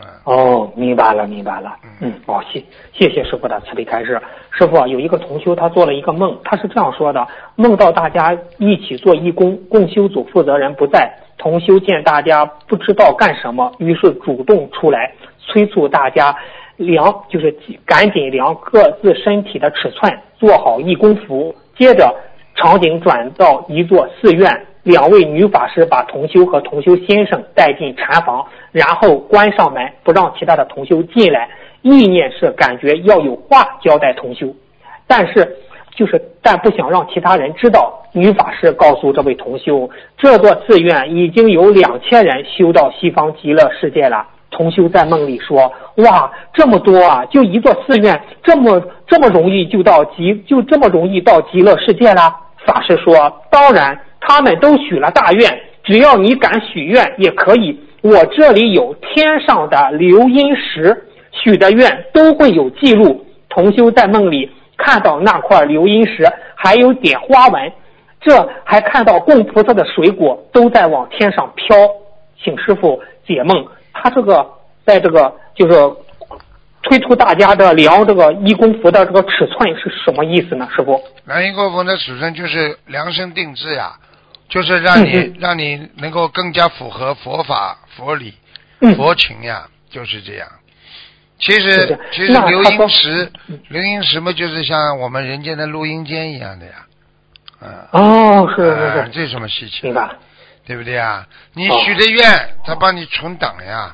[0.00, 1.76] 嗯，哦，明白了，明白了。
[1.84, 4.20] 嗯嗯，哦，谢谢谢师傅的慈悲开示。
[4.50, 16.34] 师傅啊，有一个同修，他做了一个梦，他是这样说的：梦到大家一起做义工，共修组负责人不在，同修见大家不知道干什么，于是主动出来催促大家
[16.76, 21.54] 量，就是赶紧量各自身体的尺寸，做好义工服。
[21.78, 22.14] 接着
[22.54, 31.48] 场景转到一座寺院，两位女法师把同修和同修先生带进禅房，然后关上门，不让其他的同修进来。
[31.82, 34.54] 意念是感觉要有话交代同修，
[35.06, 35.56] 但是
[35.94, 37.96] 就是但不想让其他人知道。
[38.12, 39.88] 女法师告诉这位同修，
[40.18, 44.26] 这座寺院已经有两千人修到西方极乐世界了。
[44.50, 47.24] 同修在梦里说：“哇，这么多啊！
[47.26, 53.14] 就一座寺院，这么这么容易就到极，就这么容易到极乐世界啦？”法师说
[53.48, 57.80] ：“当然，他们都许了大愿，只要你敢许愿也可以。
[58.02, 67.72] 我这里有天上的留音石，许的愿都会有记录。”同修在梦里看到那块留音石，还有点花纹，
[68.20, 71.76] 这还看到供菩萨的水果都在往天上飘。
[72.42, 73.66] 请师傅解梦。
[73.92, 74.48] 他这个
[74.86, 75.74] 在这个就是
[76.84, 80.68] 推出大家的量这个一公服的这个尺寸是什么意思呢？
[80.74, 80.98] 师傅？
[81.26, 83.92] 量一公分的尺寸就是量身定制呀，
[84.50, 88.34] 就是让你、让你能够更加符合佛法佛理
[88.80, 90.46] 嗯佛情呀，就是这样。
[91.38, 96.72] 其实其实留音石嗯留音石嘛，就是像我们人间的录音间一样的呀，
[97.62, 97.88] 嗯。
[97.92, 100.14] 哦，是是是，啊这有什么稀奇对吧。
[100.66, 101.26] 对不对啊？
[101.54, 103.92] 你哦许的愿，他帮你存档呀。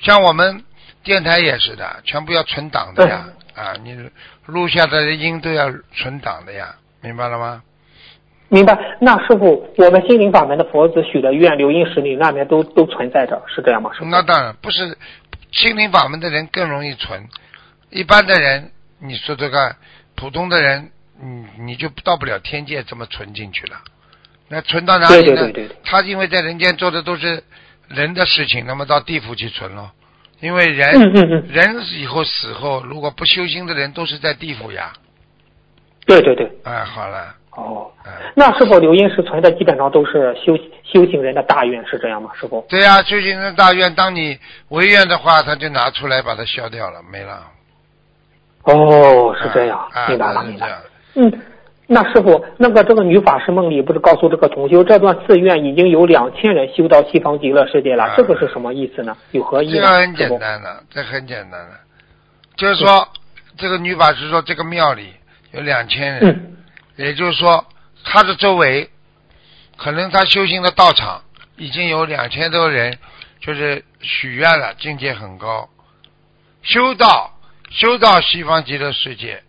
[0.00, 0.64] 像我们
[1.04, 3.26] 电台也是的，全部要存档的呀。
[3.54, 4.10] 啊，你
[4.46, 7.62] 录下的音都要存档的呀，明白了吗？
[8.48, 8.96] 明白。
[9.00, 13.90] 那师傅，我们心灵法门的佛子许的愿、留音使里那边都都存在着，是这样吗？
[13.92, 14.04] 师？
[14.04, 14.96] 那当然不是，
[15.52, 17.28] 心灵法门的人更容易存，
[17.90, 19.76] 一般的人，你说这个
[20.14, 23.76] 普通的人，你你就到不了天界这么存进去了。
[24.48, 25.22] 那存到哪里呢？
[25.22, 27.42] 对对对对他因为在人间做的都是
[27.88, 29.92] 人的事情，那么到地府去存了。
[30.40, 34.92] 因为人、嗯嗯嗯人以后死后，如果不修心的人，都是在地府呀。
[36.06, 36.48] 对对对。
[36.62, 42.30] 哎，好了，哦，哎，那是否留音师存的基本上都是修修行人的大愿，是这样吗？
[42.38, 42.64] 师傅？
[42.68, 47.42] 对呀、修行人大愿，当你违愿的话，他就拿出来把它消掉了，没了。
[48.62, 50.78] 哦，是这样，啊明白了，明白啊
[51.14, 51.30] 是这样。
[51.32, 51.42] 嗯，
[51.88, 59.16] 那师傅，那个这个女法师梦里不是告诉这个同修，这段寺院已经有两千人修到西方极乐世界了，啊这个是什么意思呢？
[59.32, 59.82] 有何意呢？
[59.82, 61.70] 这个很简单的，这很简单的，
[62.56, 63.08] 就是说，
[63.56, 65.08] 这个女法师说，这个庙里
[65.50, 66.56] 有两千人，嗯
[66.98, 67.64] 也就是说，
[68.04, 68.90] 他的周围，
[69.76, 71.22] 可能他修行的道场
[71.56, 72.98] 已经有两千多人，
[73.40, 75.68] 就是许愿了，境界很高，
[76.62, 77.38] 修道
[77.70, 79.40] 修到西方极乐世界，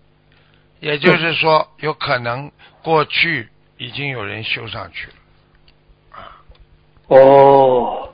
[0.80, 2.52] 也就是说，有可能
[2.84, 5.14] 过去已经有人修上去了，
[7.08, 8.14] 哦，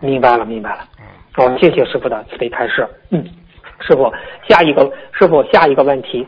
[0.00, 0.88] 明白了，明白了。
[0.98, 2.84] 嗯，哦，谢谢师傅的慈悲开示。
[3.10, 3.24] 嗯，
[3.80, 4.12] 师傅，
[4.48, 6.26] 下一个师傅下一个问题，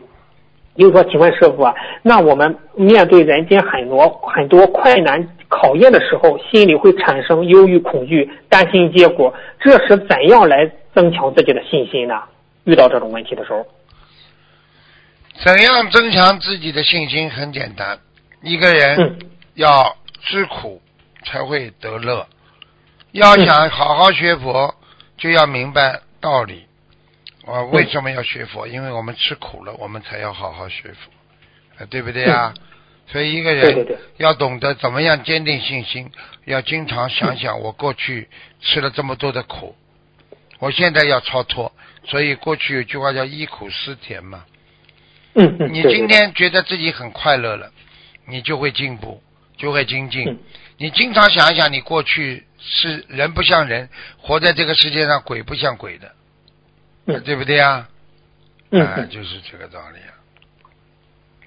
[0.77, 12.15] 就是说，请问师傅啊，那我们面对人间很多很多困难考验的时候，心里会产生忧郁、恐惧、担心结果，这时怎样来增强自己的信心呢？
[12.65, 13.65] 遇到这种问题的时候，
[15.43, 17.29] 怎样增强自己的信心？
[17.29, 17.99] 很简单，
[18.41, 19.19] 一个人嗯
[19.53, 20.81] 要知苦
[21.23, 22.27] 才会得乐。
[23.11, 24.75] 要想好好学佛，
[25.17, 26.64] 就要明白道理。
[27.45, 28.67] 我为什么要学佛？
[28.67, 31.11] 因为我们吃苦了，我们才要好好学佛，
[31.77, 32.53] 呃对不对啊？
[33.07, 36.11] 所以一个人要懂得怎么样坚定信心，
[36.45, 38.27] 要经常想想我过去
[38.59, 39.75] 吃了这么多的苦，
[40.59, 41.71] 我现在要超脱。
[42.05, 44.45] 所以过去有句话叫“忆苦思甜”嘛。
[45.35, 47.71] 嗯嗯，你今天觉得自己很快乐了，
[48.27, 49.21] 你就会进步，
[49.57, 50.27] 就会精进。
[50.29, 50.39] 嗯
[50.77, 56.11] 你经常想一想，你过去是人不像人，活在这个世界上鬼不像鬼的，
[57.07, 57.69] 嗯对不对啊？
[57.71, 57.87] 啊
[58.71, 60.11] 嗯嗯就是这个道理啊。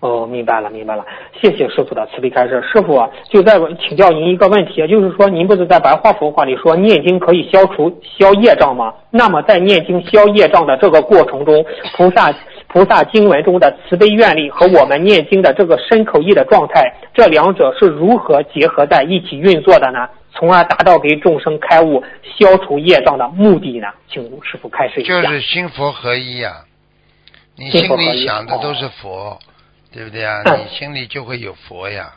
[0.01, 1.05] 哦，明白了，明白了，
[1.41, 2.63] 谢谢师傅的慈悲开示。
[2.73, 8.95] 师傅啊，就再请教您一个问题，就是说，您不是在白话佛法里说念经可以消除消业障吗？
[9.11, 11.67] 那么在念经消业障的这个过程中，
[11.97, 12.33] 菩萨
[12.69, 20.09] 菩萨经文中的慈悲愿力和我们念经的这个身口意的状态，这两者是如何结合在一起运作的呢？
[20.33, 22.03] 从而达到给众生开悟、
[22.39, 23.89] 消除业障的目的呢？
[24.09, 25.23] 请师傅开示一下。
[25.23, 26.65] 就是心佛合一呀、
[27.57, 29.39] 你心里想的都是佛，
[29.93, 30.43] 对不对啊？
[30.47, 32.15] 嗯你心里就会有佛呀。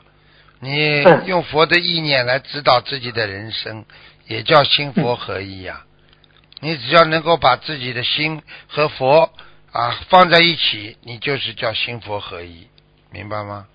[0.60, 3.86] 你嗯用佛的意念来指导自己的人生，
[4.28, 5.84] 也叫心佛合一呀。
[6.60, 9.32] 你只要能够把自己的心和佛
[9.72, 12.68] 啊放在一起，你就是叫心佛合一，
[13.12, 13.66] 明白吗？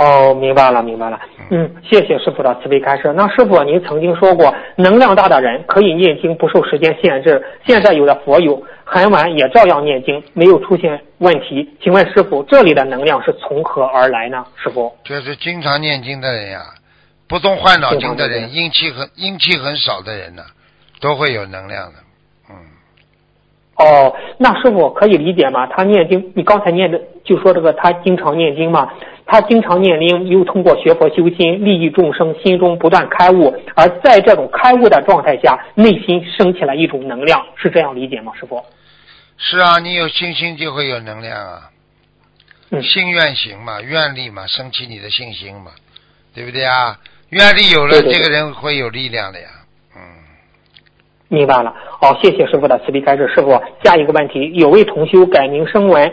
[0.00, 1.20] 哦，明白了，明白了。
[1.50, 3.12] 嗯，谢谢师傅的慈悲开示。
[3.12, 7.44] 那师傅，您曾经说过，能量大的人可以念经，不受时间限制。
[7.66, 11.68] 现在有的佛友很晚也照样念经，没有出现问题。
[11.82, 14.42] 请问师傅，这里的能量是从何而来呢？
[14.56, 14.90] 师傅？
[15.04, 16.60] 就是经常念经的人呀，
[17.28, 20.42] 不动坏脑筋的人，阴气很阴气很少的人呢，
[20.98, 21.98] 都会有能量的。
[22.48, 22.56] 嗯。
[23.76, 25.66] 哦，那师傅可以理解吗？
[25.66, 28.90] 他念经，你刚才念的就说这个他经常念经嘛，
[29.30, 38.32] 他经常念经，又通过学佛修心，利益众生，心中不断开悟，而在这种开悟的状态下，内心升起了一种能量，是这样理解吗？
[38.38, 38.60] 师傅？
[39.36, 41.70] 是啊，你有信心就会有能量啊，
[42.70, 45.70] 嗯心愿行嘛，愿力嘛，升起你的信心嘛，
[46.34, 46.98] 对不对啊？
[47.30, 49.46] 愿力有了，对对对这个人会有力量的呀。
[49.94, 50.00] 嗯，
[51.28, 51.72] 明白了。
[52.00, 53.28] 好、谢谢师傅的慈悲开示。
[53.32, 53.50] 师傅，
[53.84, 56.12] 下一个问题，有位同修改名声文，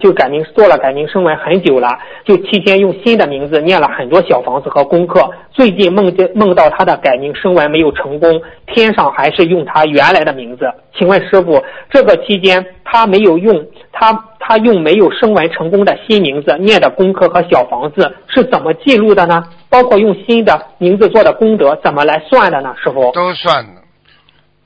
[0.00, 1.88] 就改名做了改名声文很久了，
[2.24, 5.30] 就期间用新的名字念了很多小房子和功课。
[5.52, 10.68] 最近梦见梦到他的改名声文没有成功，天上还是用他原来的名字。
[10.96, 19.44] 请问师傅，这个期间他没有用他他用没有声文成功的新名字念的功课和小房子是怎么记录的呢？
[19.70, 22.74] 包括用新的名字做的功德怎么来算的呢？
[22.82, 23.12] 师傅？
[23.12, 23.70] 都算的。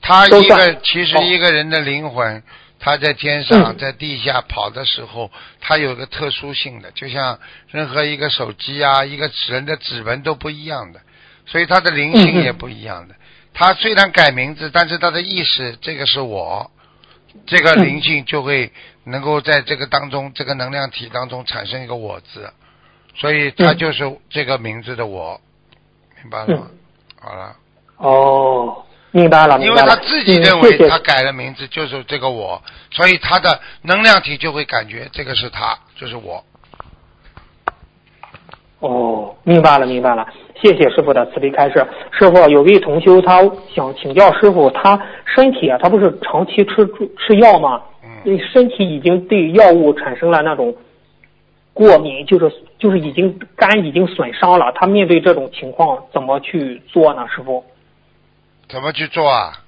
[0.01, 2.41] 他一个其实哦一个人的灵魂，
[2.79, 7.39] 他在天上、嗯在地下跑的时候，他有个特殊性的，就像
[7.69, 11.01] 任何一个手机啊，一个人的指纹都不一样的，
[11.45, 13.15] 所以他的灵性也不一样的。
[13.53, 16.71] 他虽然改名字，但是他的意识，这个是我，
[17.45, 18.71] 这个灵性就会
[19.03, 22.53] 能够在这个当中，这个能量体当中产生一个我字，
[23.15, 25.41] 所以他就是这个名字的我，
[26.21, 26.67] 明白了吗？
[27.19, 27.55] 好了。
[27.97, 29.87] 哦，明白了，明因为白。
[29.87, 36.43] 他自己嗯认为他改了名字就是这个我，所以他的能量体就会感觉这个是他，就是我。
[38.79, 40.25] 哦，明白了，明白了。
[40.61, 41.85] 谢谢师傅的慈悲开示。
[42.11, 43.41] 师傅，有位同修他
[43.73, 47.81] 想请教师傅，他身体啊，他不是长期吃吃药吗？
[48.25, 50.75] 嗯，身体已经对药物产生了那种
[51.73, 54.71] 过敏，就是就是已经肝已经损伤了。
[54.75, 57.25] 他面对这种情况怎么去做呢？
[57.35, 57.65] 师傅？
[58.69, 59.61] 怎么去做啊？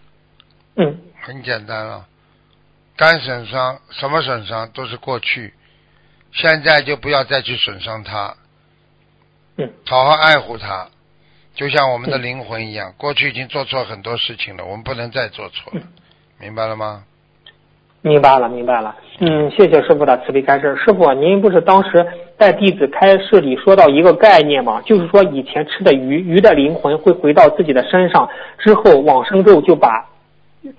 [0.78, 0.98] 嗯。
[1.22, 2.06] 很简单了，
[2.96, 5.54] 肝损伤什么损伤都是过去，
[6.32, 8.36] 现在就不要再去损伤它，
[9.58, 9.72] 嗯。
[9.86, 10.88] 好好爱护它，
[11.54, 12.24] 就像我们的嗯。
[12.24, 15.88] 灵魂一样，过去已经做错很多事情了，我们不能再做错了，嗯。
[16.40, 17.04] 明白了吗？
[18.04, 18.96] 明白了，明白了。
[19.20, 20.76] 嗯，谢谢师傅的慈悲开示。
[20.76, 22.04] 师傅，您不是当时
[22.42, 24.82] 在弟子开示里说到一个概念嘛？
[24.82, 28.28] 就是说以前吃的鱼，鱼的灵魂会回到自己的身上，
[28.58, 30.08] 之后往生咒就把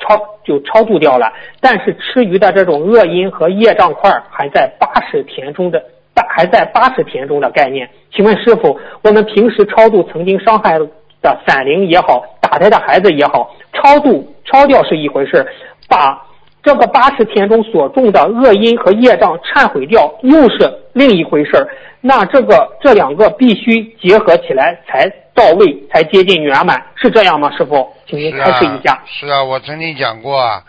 [0.01, 1.33] 超就超度掉了。
[1.61, 5.81] 但是吃鱼的这种恶因和业障块还在八十田中的
[6.12, 7.88] 大还在八十田中的概念。
[8.12, 10.81] 请问师傅，我们平时超度曾经伤害
[11.22, 15.46] 的散灵也好，打胎的孩子也好，超度超掉是一回事，
[15.88, 16.20] 把
[16.62, 21.68] 这个八十天中所种的恶因和业障忏悔掉，又是另一回事儿。
[22.01, 27.51] 那这个这两个必须结合起来才到位，才接近圆满，是这样吗？
[27.57, 28.92] 师傅，请您开示一下。
[28.92, 30.62] 啊，是啊，我曾经讲过啊，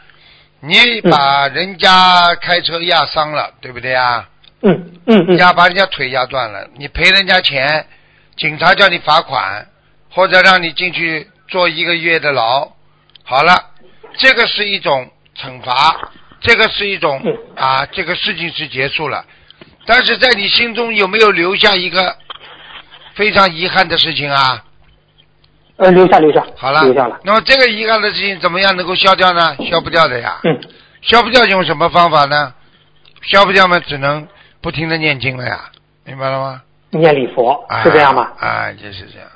[0.62, 0.75] 你
[1.10, 4.27] 把人家开车压伤了，对不对啊？
[4.62, 7.86] 嗯嗯嗯压把人家腿压断了，你赔人家钱，
[8.38, 9.67] 警察叫你罚款，
[10.10, 12.71] 或者让你进去坐一个月的牢。
[13.23, 13.53] 好了，
[14.17, 19.26] 这个是一种惩罚，这个是一种嗯啊，这个事情是结束了。
[19.86, 22.15] 但是在你心中有没有留下一个
[23.15, 24.63] 非常遗憾的事情啊？
[25.78, 27.19] 呃，留下留下，好了，留下了。
[27.24, 29.56] 那么这个遗憾的事情怎么样能够消掉呢？
[29.69, 30.39] 消不掉的呀。
[30.43, 30.60] 嗯
[31.02, 32.54] 消不掉用什么方法呢？
[33.24, 34.26] 消不掉嘛，只能
[34.62, 35.69] 不停的念经了呀，
[36.06, 36.62] 明白了吗？
[36.91, 38.32] 念礼佛啊是这样吗？
[38.39, 39.28] 啊，就是这样。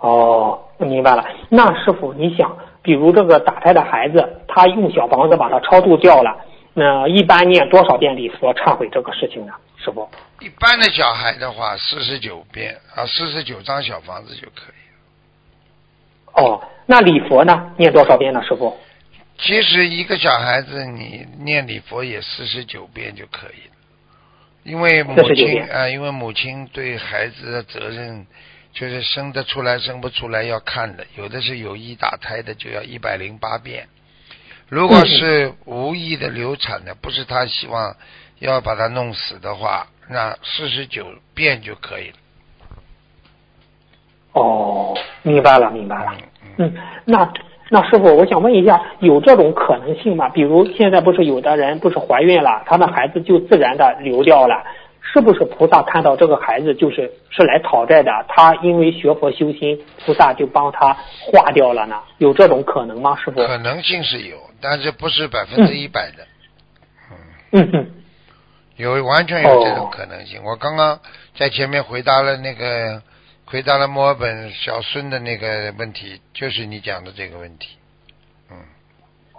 [0.00, 1.22] 哦，明白了。
[1.50, 6.36] 那师傅，你想，比如这个打胎的孩子，他用小房子把他超度掉了，
[6.74, 9.54] 那一般念多少遍礼佛忏悔这个事情呢？
[9.78, 10.08] 师傅？
[10.40, 16.42] 一般的小孩的话，四十九遍啊，四十九张小房子就可以。
[16.44, 17.72] 哦，那礼佛呢？
[17.78, 18.42] 念多少遍呢？
[18.42, 18.76] 师傅？
[19.38, 23.74] 其实一个小孩子，你念礼佛也四十九遍就可以了，
[24.62, 28.26] 因为母亲遍啊、因为母亲对孩子的责任
[28.74, 33.86] 就是生得出来生不出来要看的，有的是有意打胎的就要一百零八遍，
[34.68, 37.94] 如果是无意的流产的，不是他希望
[38.40, 42.16] 要把他弄死的话，那四十九遍就可以了。
[44.32, 46.12] 哦，明白了，明白了。
[46.16, 47.32] 嗯嗯，那
[47.70, 50.28] 那师傅，我想问一下，有这种可能性吗？
[50.28, 54.64] 比如现在不是有的人不是怀孕了，他的孩子就自然的流掉了，
[55.12, 62.02] 是不是菩萨看到这个孩子就是是来讨债的，他因为学佛修心，菩萨就帮他化掉了呢？
[62.18, 63.16] 有这种可能吗？
[63.16, 63.46] 师傅？
[63.46, 66.26] 可能性是有，但是不是百分之一百的。
[67.52, 67.90] 嗯嗯，
[68.76, 70.42] 有完全有这种哦可能性。
[70.42, 70.98] 我刚刚
[71.36, 73.00] 在前面回答了那个
[73.44, 77.76] 回答了墨尔本小孙的那个问题，就是你讲的这个问题。
[78.50, 78.56] 嗯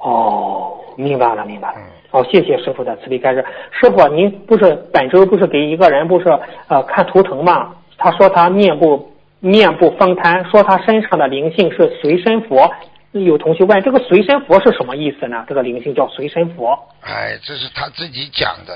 [0.01, 1.75] 哦，明白了，明白了。
[1.79, 1.83] 嗯，
[2.15, 3.43] 哦，谢谢师傅的慈悲开示。
[3.71, 6.29] 师傅，您不是本周不是给一个人不是
[6.69, 7.75] 呃看图腾吗？
[7.97, 12.73] 他说他面部面部风瘫，说他身上的灵性是随身佛。
[13.11, 15.43] 有同学问这个随身佛是什么意思呢？
[15.47, 16.77] 这个灵性叫随身佛。
[17.01, 18.73] 哎，这是他自己讲的，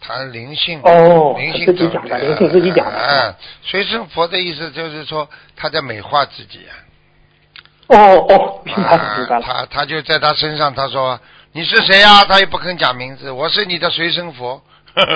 [0.00, 5.26] 他灵性哦灵性自己讲的灵性自己讲的哎，随身佛的意思就是说
[5.56, 6.72] 他在美化自己啊。
[7.88, 9.42] 哦哦，明白了，明白啊，了。
[9.42, 11.20] 他他就在他身上，他说
[11.54, 14.62] 你是谁呀、他也不肯讲名字，我是你的随身佛，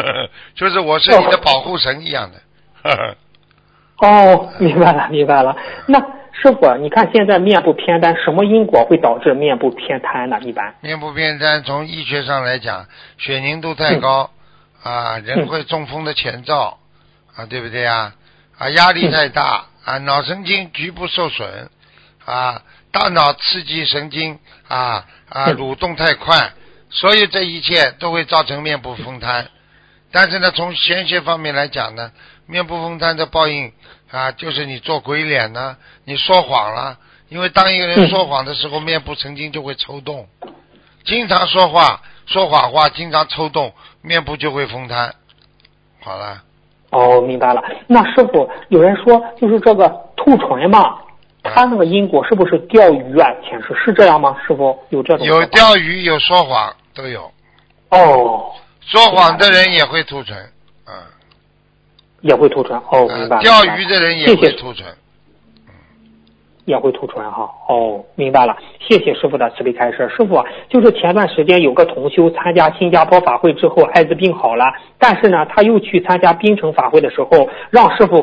[0.55, 2.39] 就是我是你的保护神一样的。
[4.07, 5.57] 哦，明白了，明白了。
[5.87, 5.99] 那
[6.33, 10.39] 师傅，你看现在面部偏瘫，什么因果会导致面部偏瘫呢？
[10.43, 10.75] 一般。
[10.83, 14.31] 面部偏瘫，从医学上来讲，血凝度太高，
[14.83, 16.77] 啊，人会中风的前兆，
[17.35, 18.13] 啊，对不对啊？
[18.59, 21.71] 啊，压力太大，啊，脑神经局部受损，
[22.27, 22.61] 啊，
[22.93, 26.53] 大脑刺激神经，啊啊，嗯蠕动太快，
[26.91, 29.49] 所有这一切都会造成面部风瘫。
[30.13, 32.13] 但是呢，从玄学方面来讲呢，
[32.47, 33.73] 面部风瘫的报应
[34.11, 36.97] 啊，就是你做鬼脸呢，你说谎了，
[37.29, 40.29] 因为当一个人嗯说谎的时候，面部神经就会抽动，
[41.05, 45.15] 经常说话说谎话，经常抽动，面部就会风瘫。
[46.01, 46.43] 好了，
[46.91, 47.63] 哦，明白了。
[47.89, 50.99] 那师傅，有人说就是这个兔唇嘛，
[51.55, 53.31] 他那个因果是不是钓鱼啊？
[53.43, 54.37] 前世是这样吗？
[54.47, 57.31] 师傅有这种有钓鱼，有说谎，都有。
[57.91, 60.37] 哦，说谎的人也会吐唇，
[60.87, 60.93] 嗯，
[62.21, 62.77] 也会吐唇。
[62.91, 64.87] 哦，明白钓鱼的人也会吐唇。
[66.67, 67.49] 也会吐出来哈。
[67.69, 70.09] 哦，明白了，谢谢师傅的慈悲开示。
[70.15, 74.67] 师傅，就是前段时间有个同修参加新加坡法会之后，艾滋病好了，
[74.99, 78.21] 但是呢，他又去参加槟城法会的时候，让师傅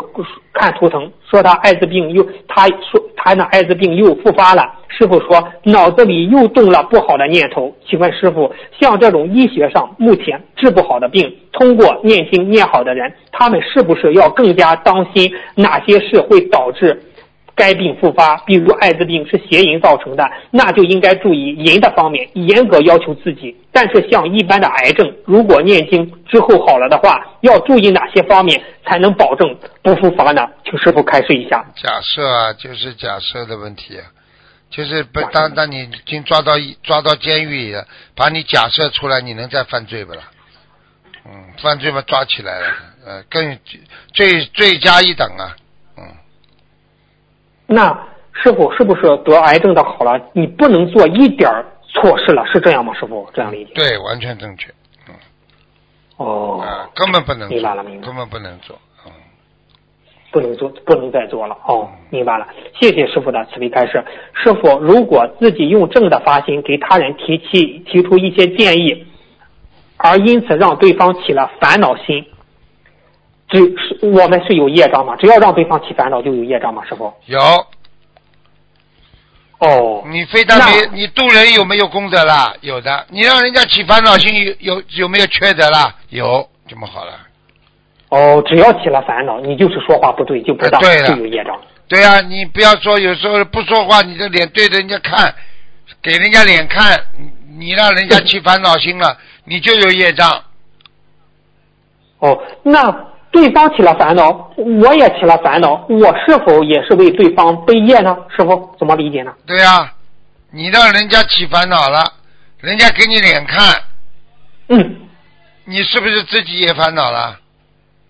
[0.53, 4.63] 看图腾，说他艾滋病又，他说他那艾滋病又复发了。
[4.95, 7.73] 师傅说脑子里又动了不好的念头。
[7.83, 17.01] 请问师傅，像这种医学上目前治不好的病，通过念经念好的人，他们是不是要更加当心哪些事会导致？
[17.55, 23.55] 该病复发，比如艾滋病是邪淫造成的，那就应该注意淫的方面，严格要求自己。
[23.71, 30.47] 但是像一般的癌症，如果念经之后好了的话，要注意哪些方面才能保证不复发呢？
[30.63, 31.65] 请师傅开示一下。
[31.75, 34.05] 假设啊，就是假设的问题啊，
[34.69, 40.21] 就是不当当你已经抓到抓到监狱里了，把你假设出来，你能再犯罪不啦？
[41.25, 42.67] 嗯，犯罪嘛抓起来了，
[43.05, 43.57] 呃，更
[44.13, 45.62] 罪罪加一等啊，嗯，
[47.65, 52.45] 那师傅是不是得癌症的好了，你不能做一点儿错事了？
[52.45, 52.93] 是这样吗？
[52.93, 53.71] 师傅这样理解？
[53.75, 54.71] 对，完全正确，
[56.17, 59.11] 哦，啊，根本不能做明白了明白根本不能做，嗯，
[60.31, 61.55] 不能做，不能再做了。
[61.65, 62.47] 哦，明白了，
[62.79, 64.03] 谢谢师傅的慈悲开示。
[64.33, 69.05] 师傅，如果自己用正的发心给他人提起提出一些建议，
[69.97, 72.25] 而因此让对方起了烦恼心，
[73.53, 75.15] 只是我们是有业障嘛？
[75.17, 76.83] 只要让对方起烦恼就有业障嘛？
[76.85, 77.13] 师傅？
[77.27, 77.39] 有，
[79.59, 82.51] 哦，你非但没你渡人有没有功德啦？
[82.61, 85.95] 有的，你让人家起烦恼心有有有没有缺德啦？
[86.09, 87.11] 有，这么好了。
[88.09, 91.55] 哦，只要起了烦恼，你就是说话不对就不当，就有业障。
[91.87, 95.35] 对呀、你不要说有时候不说话，你的脸对着人家看，
[96.01, 100.43] 给人家脸看，你你让人家起烦恼心了，你就有业障。
[102.19, 108.15] 哦，那对方起了烦恼，我也起了烦恼，我是否也是为对方背业呢？
[108.29, 109.33] 师傅怎么理解呢？
[109.47, 109.91] 对呀、
[110.51, 111.99] 你让人家起烦恼了，
[112.59, 113.81] 人家给你脸看，
[114.69, 114.97] 嗯，
[115.65, 117.39] 你是不是自己也烦恼了？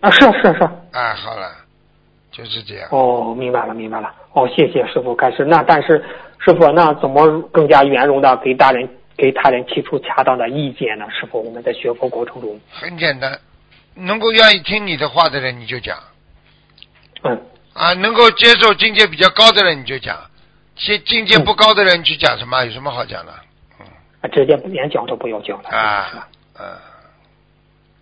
[0.02, 0.64] 啊，是是是。
[0.92, 1.50] 啊，好了，
[2.30, 2.90] 就是这样。
[2.92, 4.12] 哦，明白了，明白了。
[4.34, 5.46] 哦，谢谢师傅开始。
[5.46, 6.04] 那但是
[6.40, 11.06] 师傅，那怎么更加圆融的给大人给他人提出恰当的意见呢？
[11.10, 13.40] 师傅，我们在学佛过程中，很简单，
[13.96, 15.98] 能够愿意听你的话的人你就讲
[17.24, 17.42] 嗯，
[17.74, 20.18] 啊，能够接受境界比较高的人你就讲，
[20.76, 22.64] 境境界不高的人你去讲什么？
[22.66, 23.32] 有什么好讲的？
[24.22, 26.28] 啊直接连讲都不要讲了，啊？，
[26.60, 26.66] 嗯。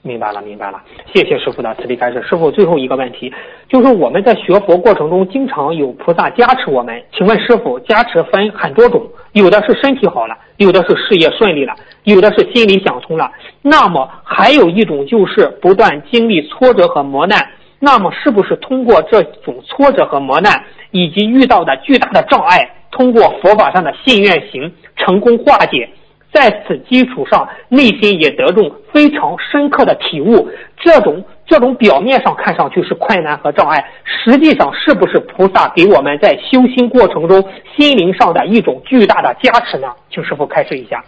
[0.03, 0.81] 明白了，明白了，
[1.13, 2.23] 谢谢师傅的慈悲开示。
[2.27, 3.31] 师傅，最后一个问题，
[3.69, 7.03] 就是我们在学佛过程中，经常有菩萨加持我们。
[7.15, 11.73] 请问师傅，加持分很多种，有的是身体好了，有的是事业顺利了，
[12.03, 13.31] 有的是心里想通了。
[13.61, 17.39] 那么还有一种就是不断经历挫折和磨难。
[17.83, 22.59] 那么是不是通过这种挫折和磨难，以及遇到的巨大的障碍，
[22.91, 25.89] 通过佛法上的信愿行，成功化解？
[26.31, 30.47] 在此基础上，内心也得中非常深刻的体悟。
[30.77, 37.45] 这种这种表面上看上去是困难和障碍，实际上是不是菩萨给我们在修心过程中
[37.75, 39.93] 心灵上的一种巨大的加持呢？
[40.09, 41.03] 请师傅开示一下。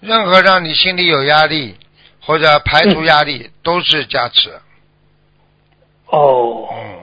[0.00, 1.76] 任何让你心里有压力
[2.22, 4.48] 或者排除压力，都是加持，
[6.06, 6.96] 哦，嗯，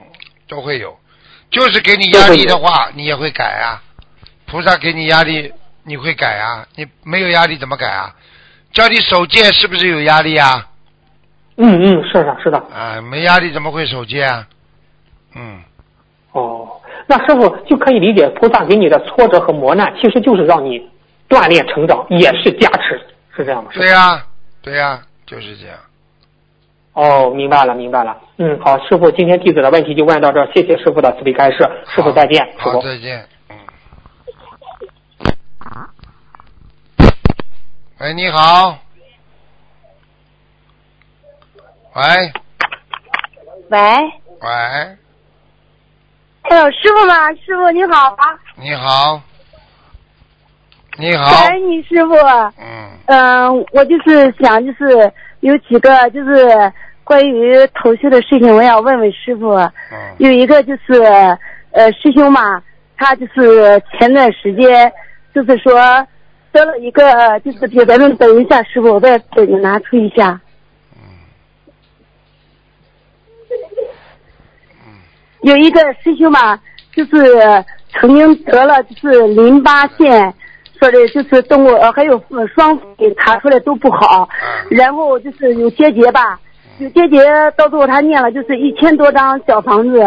[0.48, 0.98] 都会有。
[1.48, 3.80] 就是给你压力的话，你也会改啊。
[4.46, 5.52] 菩萨给你压力，
[5.84, 6.66] 你会改啊。
[6.74, 8.16] 你没有压力怎么改啊？
[8.72, 10.66] 教你守戒是不是有压力啊？
[11.56, 12.58] 嗯嗯，是的，是的。
[12.74, 14.46] 啊，没压力怎么会守戒啊？
[15.34, 15.62] 嗯，
[16.32, 16.68] 哦，
[17.06, 20.88] 那师傅就可以理解，菩萨给你的挫折和磨难，其实就是让你
[21.28, 23.00] 锻炼成长，也是加持，
[23.34, 23.70] 是这样吗？
[23.74, 24.22] 对呀、
[24.62, 25.76] 对呀、就是这样。
[26.92, 28.16] 哦，明白了，明白了。
[28.38, 31.58] 嗯，好，师傅，今天弟子的问题就问到这儿，谢谢师傅的慈悲开示。
[31.94, 32.82] 师傅再见，师好，傅。
[32.82, 33.26] 再见。
[33.50, 33.56] 嗯。
[38.00, 38.85] 喂，你好。
[41.96, 42.02] 喂
[43.70, 44.48] 喂，喂，
[46.42, 47.32] 哎呦，师傅吗？
[47.42, 48.38] 师傅你好啊！
[48.54, 49.18] 你好。
[50.98, 51.24] 你好。
[51.30, 52.14] 感恩你师傅。
[52.60, 56.70] 嗯嗯、我就是想，就是有几个就是
[57.02, 59.54] 关于头绪的事情，我要问问师傅。
[59.54, 59.70] 嗯
[60.18, 61.02] 有一个就是
[61.70, 62.62] 呃，师兄嘛，
[62.98, 64.92] 他就是前段时间
[65.34, 65.72] 就是说
[66.52, 70.38] 得了一个，就是别咱们等一下，师傅，我再给你拿出一下。
[75.42, 76.58] 有一个师兄嘛，
[76.94, 80.32] 就是曾经得了就是淋巴腺，
[80.78, 82.20] 说的就是动物呃还有
[82.54, 84.28] 双肺查出来都不好，
[84.70, 86.40] 然后就是有结节吧，
[86.78, 87.24] 有结节，
[87.56, 90.02] 到最后他念了就是一千多张小房子，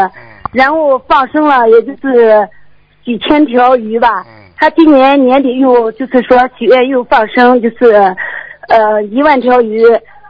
[0.52, 2.48] 然后放生了也就是
[3.06, 4.26] 几千条鱼吧。
[4.58, 7.94] 他今年年底又就是说许愿又放生，就是
[8.68, 9.84] 呃一万条鱼。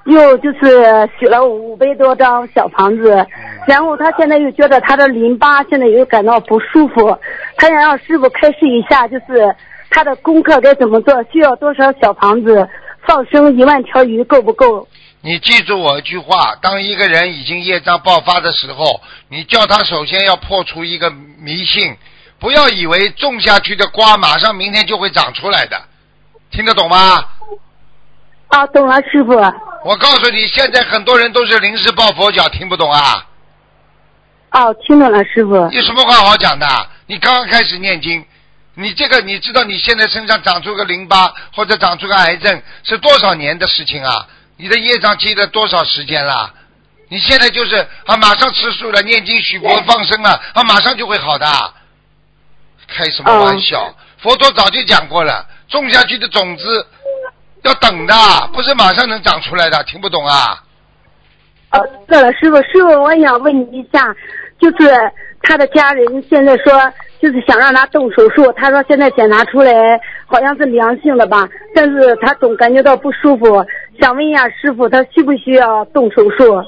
[0.06, 3.26] 又就是许了五百多张小房子，
[3.68, 7.18] 然后他现在又觉得他的淋巴现在又感到不舒服，
[7.58, 9.56] 他想让师傅开示一下，就是
[9.90, 12.68] 他的功课该怎么做，需要多少小房子，
[13.06, 14.88] 放生一万条鱼够不够？
[15.22, 21.96] 你记住我一句话：当一个人已经业障爆发的时候，你叫他首先要破除一个迷信，
[22.40, 25.78] 不要以为种下去的瓜马上明天就会长出来的，
[26.52, 27.26] 听得懂吗？
[28.50, 29.34] 啊，懂了，师傅。
[29.86, 33.26] 我告诉你，现在很多人都是临时抱佛脚，听不懂啊。
[34.52, 35.56] 哦，听懂了，师傅。
[35.72, 36.68] 有什么话好讲的？
[37.06, 38.26] 你刚刚开始念经，
[38.74, 44.28] 你这个你知道你现在身上长出个淋巴或者长出个癌症是多少年的事情啊？
[44.58, 46.52] 你的业障积了多少时间了？
[47.08, 47.76] 你现在就是
[48.06, 51.46] 啊，马上吃素了，念经许佛放生了，啊，马上就会好的。
[52.88, 53.96] 开什么玩笑？
[54.18, 56.88] 佛陀早就讲过了，种下去的种子。
[57.64, 58.14] 要等的，
[58.54, 60.64] 不是马上能长出来的，听不懂啊？
[61.72, 64.16] 哦，对了，师傅，师傅，我想问你一下，
[64.60, 64.92] 就是
[65.44, 66.74] 他的家人现在说，
[67.22, 69.72] 就是想让他动手术，他说现在检查出来
[70.26, 73.64] 好像是良性的吧，但是他总感觉到不舒服，
[74.02, 76.64] 想问一下师傅，他需不需要动手术？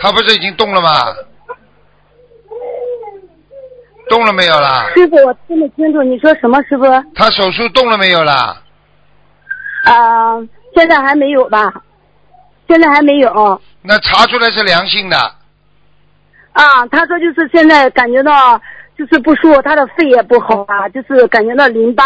[0.00, 0.90] 他不是已经动了吗？
[4.08, 4.90] 动了没有啦？
[4.96, 6.84] 师傅，我听不清楚你说什么，师傅？
[7.14, 8.60] 他手术动了没有啦？
[9.84, 10.40] 啊，
[10.74, 11.72] 现在还没有吧？
[12.66, 13.60] 现在还没有。
[13.82, 15.16] 那查出来是良性的。
[16.52, 18.58] 啊，他说就是现在感觉到
[18.96, 22.04] 就是不舒服，他的肺也不好啊，就是感觉到淋巴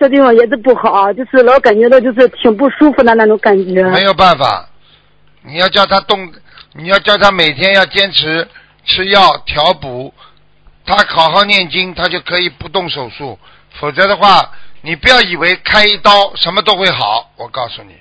[0.00, 3.84] 这地方也是不好，就是老感觉到就是挺不舒服的那种感觉。
[3.90, 4.68] 没有办法，
[5.42, 6.32] 你要叫他动，
[6.72, 8.48] 你要叫他每天要坚持
[8.84, 10.12] 吃药调补，
[10.84, 13.38] 他好好念经，他就可以不动手术，
[13.78, 14.50] 否则的话。
[14.84, 17.96] 你不要以为开一刀什么都会好，我告诉你。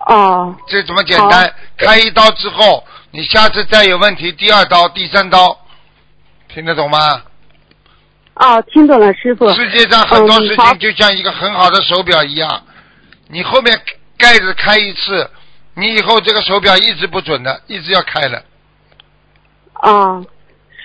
[0.00, 0.54] 哦。
[0.68, 1.50] 这怎么简单？
[1.78, 5.58] 开一刀之后，你下次再有问题，第二刀、第三刀，
[6.48, 7.22] 听得懂吗？
[8.34, 9.50] 哦，听懂了，师傅。
[9.54, 12.62] 世界上很多事情就像一个很好的手表一样，
[13.28, 13.80] 你后面
[14.18, 15.30] 盖子开一次，
[15.72, 18.42] 你以后这个手表一直不准的，一直要开了。
[19.82, 20.22] 哦。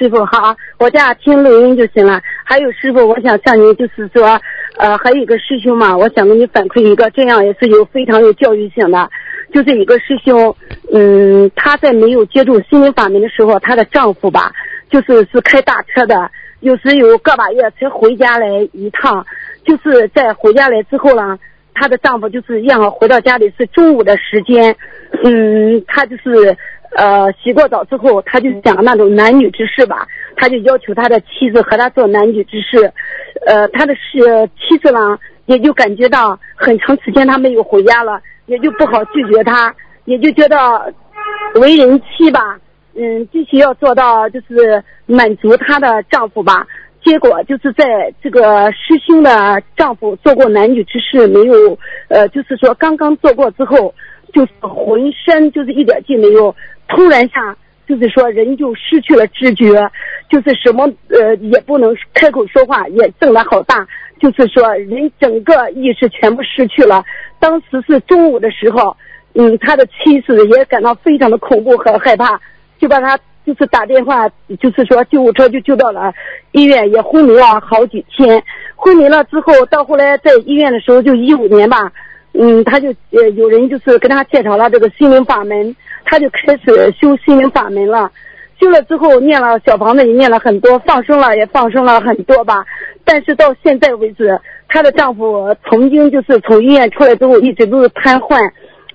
[0.02, 2.20] 师傅好，我家听录音就行了。
[2.43, 4.41] 还有师傅，我想向您就是说，
[4.80, 9.08] 呃，还有一个师兄嘛，我想给你反馈一个，这样也是有非常有教育性的。
[9.54, 10.56] 就是一个师兄，
[10.91, 14.52] 嗯，他在没有接触心灵法门的时候，她的丈夫吧，
[14.89, 16.32] 就是是开大车的，
[16.62, 19.24] 有时有个把月才回家来一趟。
[19.64, 21.38] 就是在回家来之后呢，
[21.76, 24.76] 她的丈夫就是让回到家里是中午的时间，
[25.24, 26.58] 嗯，他就是。
[26.96, 32.92] 呃，洗过澡之后，他就讲那种男女之事吧，他就要求他的妻子和他做男女之事。
[33.48, 39.74] 呃，他的是妻子呢，也就感觉到很长时间他没有回家了，也就不好拒绝他，
[40.06, 40.94] 也就觉得
[41.56, 42.60] 为人妻吧，
[42.96, 46.68] 嗯，必须要做到就是满足她的丈夫吧。
[47.04, 51.76] 结果就是在这个师兄的丈夫做过男女之事没有，
[52.10, 53.92] 呃，就是说刚刚做过之后，
[54.32, 56.55] 就是浑身就是一点劲没有。
[56.88, 57.55] 突然下，
[57.88, 59.89] 就是说人就失去了知觉，
[60.29, 63.88] 就是什么呃也不能开口说话，也瞪得好大，
[64.19, 67.03] 就是说人整个意识全部失去了。
[67.39, 68.95] 当时是中午的时候，
[69.34, 72.39] 嗯，他的妻子也感到非常的恐怖和害怕，
[72.77, 74.29] 就把他就是打电话，
[74.59, 76.13] 就是说救护车就救到了
[76.51, 78.43] 医院，也昏迷了好几天。
[78.75, 81.91] 昏迷了之后，到后来在医院的时候，就一五年吧，
[82.34, 85.75] 嗯，他就呃有人就是跟他介绍了这个心灵法门。
[86.03, 88.11] 他就开始修心灵法门了，
[88.59, 92.65] 修了之后念了小房子也念了很多，放生了也放生了很多吧。
[93.05, 98.36] 但是到现在为止，她的丈夫曾经就是从医院出来之后一直都是瘫痪，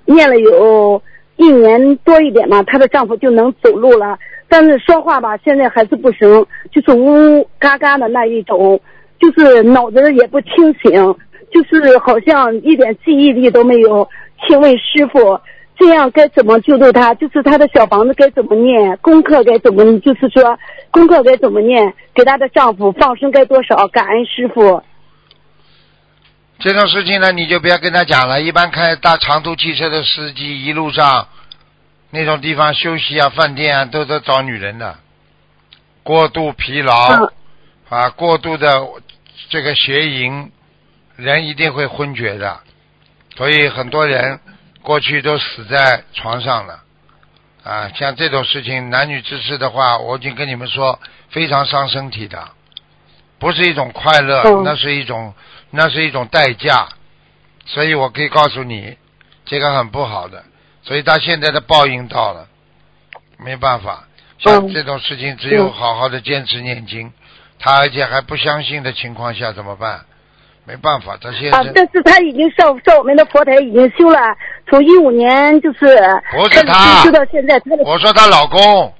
[0.04, 1.00] 念了有
[1.36, 4.18] 一年多一点嘛，她的丈夫就能走路了，
[4.48, 8.78] 但是说话吧现在还是不行，就是呜呜嘎嘎的那一种，
[9.20, 11.14] 就是脑子也不清醒，
[11.62, 14.08] 就是好像一点记忆力都没有。
[14.46, 15.40] 请问师傅。
[15.78, 17.12] 这样该怎么救助他？
[17.16, 20.58] 就是他的小房子该怎么念，功课该怎么，就是说
[20.90, 23.86] 功课该怎么念，给他的丈夫放生该多少？
[23.88, 24.82] 感恩师傅。
[26.58, 28.40] 这种事情呢，你就不要跟他讲了。
[28.40, 31.28] 一般开大长途汽车的司机，一路上
[32.08, 34.96] 那种地方休息啊、饭店啊，都在找女人的。
[36.02, 37.32] 过度疲劳嗯
[37.90, 38.82] 啊，过度的
[39.50, 40.50] 这个邪淫，
[41.16, 42.60] 人一定会昏厥的。
[43.36, 44.40] 所以很多人
[44.82, 46.82] 过去都死在床上了。
[47.64, 51.00] 啊，像这种事情，男女之事的话，我已经跟你们说，
[51.30, 52.48] 非常伤身体的，
[53.40, 55.34] 不是一种快乐，嗯那是一种，
[55.70, 56.88] 那是一种代价。
[57.64, 58.96] 所以我可以告诉你，
[59.44, 60.44] 这个很不好的。
[60.84, 62.46] 所以他现在的报应到了，
[63.38, 64.04] 没办法，
[64.38, 67.12] 像嗯这种事情，只有嗯好好的坚持念经。
[67.58, 70.06] 他而且还不相信的情况下怎么办？
[70.66, 74.18] 没办法，他现在、啊，但是他已经上上我们的佛台已经修了，
[74.68, 75.78] 从一五年就是
[76.32, 78.92] 不是他修到现在，他的我说她老公，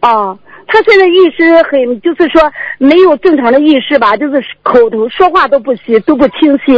[0.00, 0.34] 啊，
[0.66, 6.72] 他现在意识很，就是说没有正常的意识吧，就是口头说话都不行，都不清晰，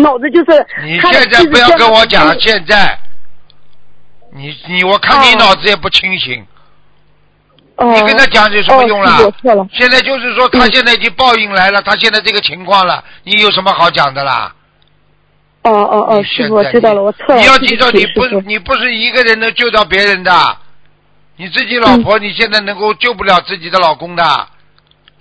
[0.00, 2.96] 脑子就是你现在不要跟我讲嗯现在，
[4.32, 5.36] 你你我看你哦。
[5.40, 6.46] 脑子也不清醒，哦，
[7.76, 9.18] 你跟他讲有什么用啦
[9.72, 14.54] 现在就是说他现在已经报应来了，他现在这个情况了，你有什么好讲的啦？
[15.62, 17.40] 哦哦哦，你师傅，我知道了，我错了。
[17.40, 20.56] 你要记住，你不你不是一个人能救到别人的，
[21.36, 24.48] 你自己老婆你现在能够救不了自己的老公的，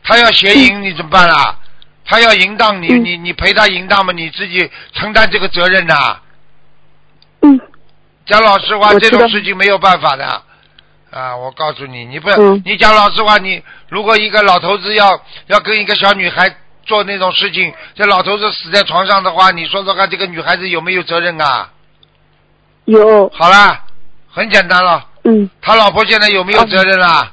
[0.03, 1.57] 他要邪淫你怎么办啦？
[2.05, 6.19] 他要淫荡你，嗯你你陪他淫荡嘛，你自己承担这个责任呐。
[7.41, 7.59] 嗯
[8.25, 10.43] 讲老实话，这种事情没有办法的
[11.13, 11.35] 啊！
[11.37, 16.53] 我告诉你，你不，嗯你讲老实话，你如果一个老头子要要跟一个小女孩
[16.85, 21.69] 做那种事情，这老头子死在床上的话，你说说看，这个女孩子有没有责任啊？
[22.85, 23.85] 有好啦，
[24.29, 27.31] 很简单了，嗯他老婆现在有没有责任啦？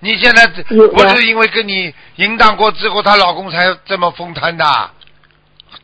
[0.00, 4.64] 你现在有啊不是因为跟你淫荡过之后，她老公才这么疯摊的？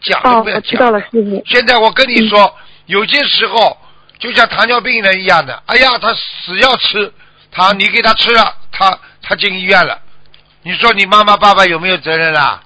[0.01, 0.64] 讲都哦，不要讲。
[0.64, 1.01] 我知道了。
[1.47, 2.55] 现在我跟你说，
[2.86, 3.76] 有些时候
[4.18, 7.12] 就像糖尿病人一样的，哎呀，他死要吃
[7.55, 9.98] 糖，你给他吃了，他他进医院了，
[10.62, 12.61] 你说你妈妈爸爸有没有责任啦？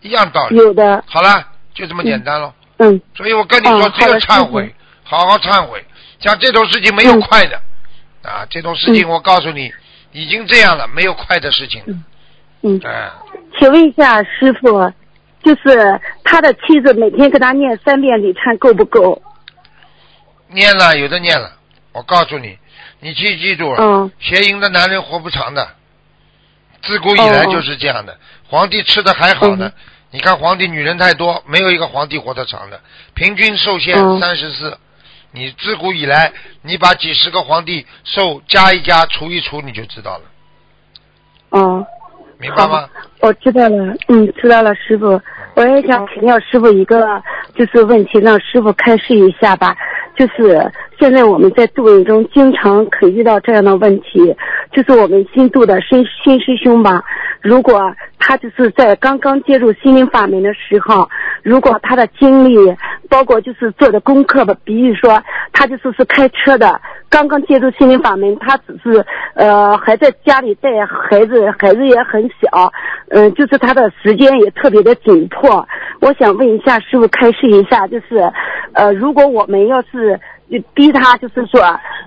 [0.00, 0.56] 一样道理。
[0.56, 2.52] 有的，好了，就这么简单喽。
[2.78, 4.74] 嗯所以我跟你说，哦只有忏悔，
[5.04, 5.84] 好好忏悔。
[6.18, 7.60] 像这种事情没有嗯快的，
[8.22, 9.72] 啊，这种事情嗯我告诉你，
[10.10, 11.80] 已经这样了，没有快的事情。
[11.86, 12.04] 嗯
[12.62, 13.10] 嗯，哎，
[13.58, 14.92] 请问一下师傅，
[15.44, 19.22] 就是他的妻子每天给他念三遍礼忏够不够？
[20.48, 21.52] 念了，有的念了。
[21.92, 22.58] 我告诉你，
[23.04, 25.68] 你记记住了，嗯邪淫的男人活不长的，
[26.84, 28.16] 自古以来就是这样的。
[28.48, 29.72] 皇帝吃的还好呢，嗯
[30.12, 32.80] 你看皇帝女人太多，没有一个皇帝活得长的，
[33.14, 34.78] 平均寿限嗯三十四。
[35.32, 36.30] 你自古以来，
[36.60, 40.24] 你把几十个皇帝寿加一加，除一除，你就知道了，
[41.48, 41.86] 哦，
[42.38, 42.88] 明白吗？
[43.20, 45.20] 我知道了，嗯，知道了，师傅。
[45.54, 47.22] 我也想请教师傅一个
[47.56, 49.74] 就是问题，让师傅开示一下吧。
[50.14, 50.70] 就是
[51.02, 54.36] 现在我们在度人中经常可遇到这样的问题，
[54.70, 57.02] 就是我们新度的新新师兄吧，
[57.40, 61.08] 如果他就是在刚刚接触心灵法门的时候，
[61.42, 62.56] 如果他的经历，
[63.10, 65.20] 包括就是做的功课吧，比如说
[65.52, 66.80] 他就是是开车的，
[67.10, 72.72] 刚刚接触心灵法门，他只是呃还在家里带孩子，孩子也很小，
[73.08, 75.66] 嗯、就是他的时间也特别的紧迫。
[76.00, 78.32] 我想问一下师傅开示一下，就是
[78.72, 80.18] 呃，如果我们要是
[80.52, 81.60] 就逼他，就是说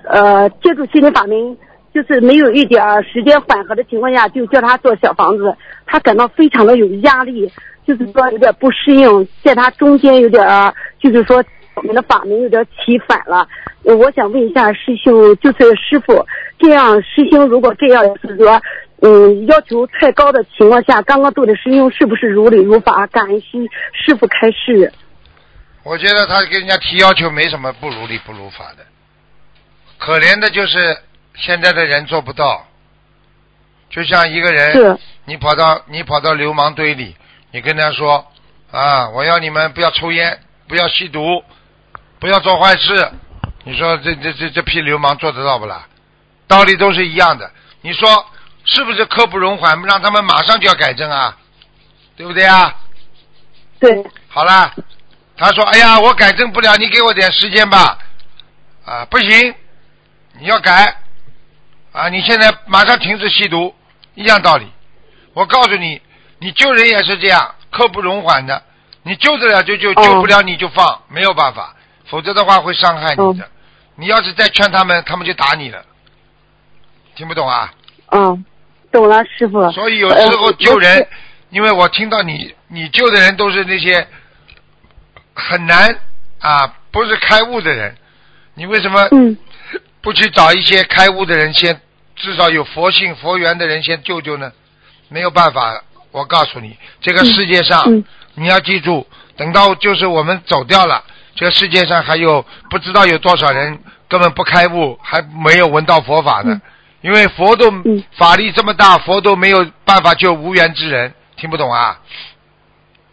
[0.08, 1.58] 呃接触心灵法门。
[1.94, 7.50] 就是没有一点时间缓和的情况下，就叫他做小房子，他感到非常的有压力，
[7.86, 10.46] 就是说有点不适应，在他中间有点，
[10.98, 11.42] 就是说
[11.74, 13.48] 我们的法门有点起反了。
[13.82, 16.22] 我想问一下师兄，就是师傅，
[16.58, 18.60] 这样师兄如果这样就是说，
[19.00, 23.06] 嗯，要求太高的情况下，刚刚做的师兄是不是如理如法？
[23.06, 24.92] 感恩师师傅开示。
[25.86, 28.84] 我觉得他跟人家提要求没什么不如理不如法的，
[29.98, 30.98] 可怜的就是
[31.36, 32.66] 现在的人做不到。
[33.88, 37.14] 就像一个人，你跑到你跑到流氓堆里，
[37.52, 38.26] 你跟他说
[38.72, 41.44] 啊，我要你们不要抽烟，不要吸毒，
[42.18, 43.12] 不要做坏事。
[43.62, 45.86] 你说这这这这批流氓做得到不啦？
[46.48, 47.48] 道理都是一样的。
[47.82, 48.26] 你说
[48.64, 51.36] 是不是刻不容缓，让他们马上就要改正啊？
[52.16, 52.74] 对不对啊？
[53.78, 54.74] 对，好了，
[55.36, 57.98] 他说：“哎呀，我改正不了，你给我点时间吧。”
[58.86, 59.54] 啊，不行，
[60.38, 60.96] 你要改
[61.92, 62.08] 啊！
[62.08, 63.74] 你现在马上停止吸毒，
[64.14, 64.66] 一样道理。
[65.34, 66.00] 我告诉你，
[66.38, 68.62] 你救人也是这样，刻不容缓的。
[69.02, 71.74] 你救得了就救，哦救不了你就放，没有办法，
[72.06, 73.48] 否则的话会伤害你的。
[73.96, 75.84] 你要是再劝他们，他们就打你了。
[77.14, 77.72] 听不懂啊？
[78.12, 78.44] 嗯，
[78.92, 79.70] 懂了，师傅。
[79.72, 81.06] 所以有时候呃救人我，
[81.50, 84.06] 因为我听到你你救的人都是那些
[85.36, 85.96] 很难
[86.40, 87.94] 啊，不是开悟的人，
[88.54, 89.36] 你为什么嗯。
[90.00, 91.80] 不去找一些开悟的人先，
[92.14, 94.52] 至少有佛性佛缘的人先救救呢？
[95.08, 95.82] 没有办法，
[96.12, 98.04] 我告诉你，这个世界上、嗯
[98.38, 99.06] 你要记住，
[99.36, 101.02] 等到就是我们走掉了，
[101.34, 103.78] 这个世界上还有不知道有多少人
[104.08, 106.60] 根本不开悟，还没有闻到佛法的，嗯。
[107.00, 108.04] 因为佛都、嗯。
[108.16, 111.98] 法力这么大，佛都没有办法救无缘之人，听不懂啊？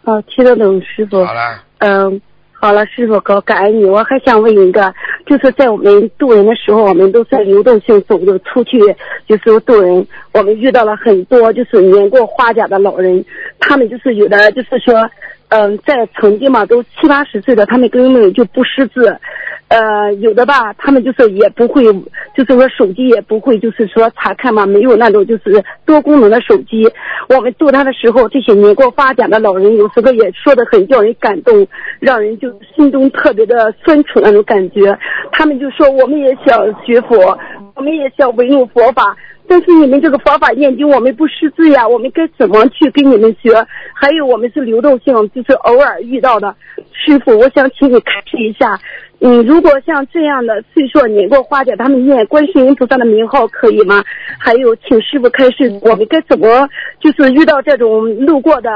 [0.04, 1.26] 哦，听得懂师傅。
[1.26, 2.22] 好了，嗯，
[2.54, 3.84] 好了，师傅哥，感恩你。
[3.84, 4.94] 我还想问一个，
[5.26, 8.80] 就是在我们渡人的时候，我们都是流动性走的出去，
[9.28, 13.26] 就是渡人，我们遇到了很多就是年过花甲的老人，
[13.60, 14.94] 他们就是有的就是说，
[15.50, 19.18] 嗯，在曾经嘛都七八十岁的，他们根本就不识字。
[19.70, 21.84] 呃，有的吧，他们就是也不会，
[22.36, 26.88] 就是说手机也不会，就是说查看嘛，没有那种就是多功能的手机。
[27.30, 31.66] 我们做他的时候，这些年过发甲的老人，有时候也说的很叫人感动，
[32.00, 34.96] 让人就心中特别的酸楚那种感觉。
[35.32, 37.36] 他们就说，我们也想学佛，
[37.74, 39.18] 我们也想闻入佛法，
[39.48, 43.52] 但是你们这个佛法念经，我们不识字呀，我们该怎么去跟你们学？
[43.94, 46.56] 还有我们是流动性，就是偶尔遇到的。
[46.92, 48.80] 师傅，我想请你开示一下。
[49.20, 54.04] 嗯，如果像这样的岁数年过花甲，他们念观世音菩萨的名号可以吗？
[54.40, 56.68] 还有，请师傅开示，我们该怎么
[57.00, 58.70] 就是遇到这种路过的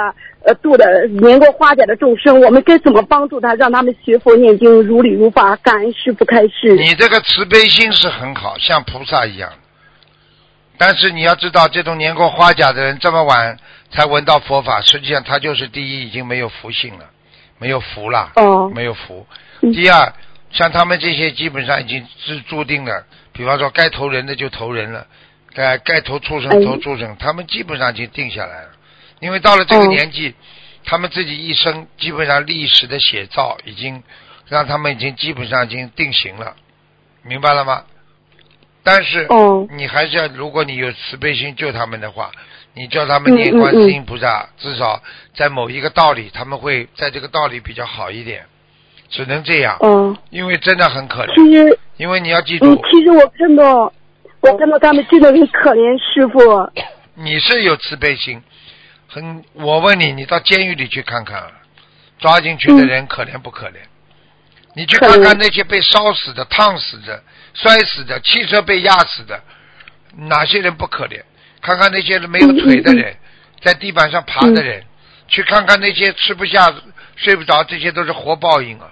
[0.45, 5.55] 呃度的年过花甲的众生，我们该怎么帮助他，让他们学佛念经如理如法？
[5.57, 6.75] 感恩师傅开示。
[6.77, 9.49] 你这个慈悲心是很好，像菩萨一样。
[10.77, 13.57] 但是你要知道，这种年过花甲的人这么晚
[13.91, 17.05] 才闻到佛法，实际上他就是第一已经没有福性了，
[17.57, 19.25] 没有福了，哦没有福。
[19.61, 20.13] 嗯第二，
[20.51, 25.07] 像他们这些基本上已经是注定了，比方说该投人的就投人了，
[25.53, 28.69] 该该投畜生哎投畜生，他们基本上已经定下来了。
[29.19, 30.35] 因为到了这个哦年纪，
[30.85, 34.03] 他们自己一生基本上历史的写照已经
[34.47, 36.55] 让他们已经基本上已经定型了，
[37.23, 37.83] 明白了吗？
[38.89, 42.31] 但是哦你还是要，如果你有慈悲心救他们的话，
[42.73, 45.03] 你叫他们念观世音菩萨，至少
[45.35, 48.45] 在某一个道理，他们会在这个道理比较好一点，
[49.09, 51.67] 只能这样，嗯，因为真的很可怜其怜。
[51.67, 53.91] 实因为你要记住嗯，，其实我看到，
[54.39, 56.39] 我看到他们真的很可怜，师傅。
[57.15, 58.41] 你是有慈悲心，
[59.09, 61.43] 很，我问你，你到监狱里去看看，
[62.19, 63.73] 抓进去的人可怜不可怜？
[64.75, 67.21] 你去看看那些被烧死的、烫死的、
[67.61, 69.41] 摔死的、汽车被压死的，
[70.15, 71.21] 哪些人不可怜？
[71.61, 73.17] 看看那些没有腿的人，
[73.61, 74.83] 在地板上爬的人，
[75.27, 76.73] 去看看那些吃不下、
[77.15, 78.91] 睡不着，这些都是活报应啊！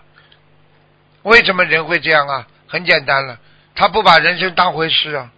[1.24, 2.48] 为什么人会这样啊？
[2.68, 3.38] 很简单了，
[3.76, 5.22] 他不把人生当回事啊。
[5.22, 5.32] 啊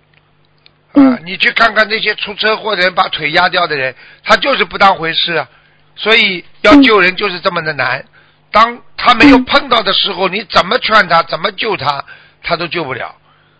[0.93, 5.47] 嗯，你去看看那些出车祸的人，把腿压掉的人，他就是不当回事啊。
[5.95, 8.05] 所以要救人就是这么的难。
[8.51, 12.03] 当他没有碰到的时候，你怎么劝他，怎么救他，
[12.43, 13.15] 他都救不了。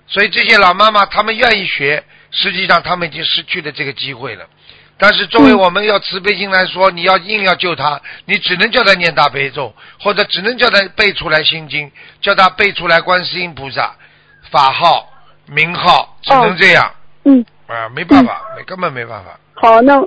[0.08, 4.46] 所以这些老妈妈，他们愿意学，实际上他们已经失去了这个机会了。
[4.98, 13.96] 但是作为我们要慈悲心来说，你要硬要救他，你只能叫他念大悲咒，或者只能叫他背出来心经，叫他背出来观世音菩萨
[14.50, 15.12] 法号、
[15.46, 16.92] 名号，只能这样。
[17.26, 19.40] 嗯，啊，没办法，没根本没办法。
[19.54, 20.02] 好，那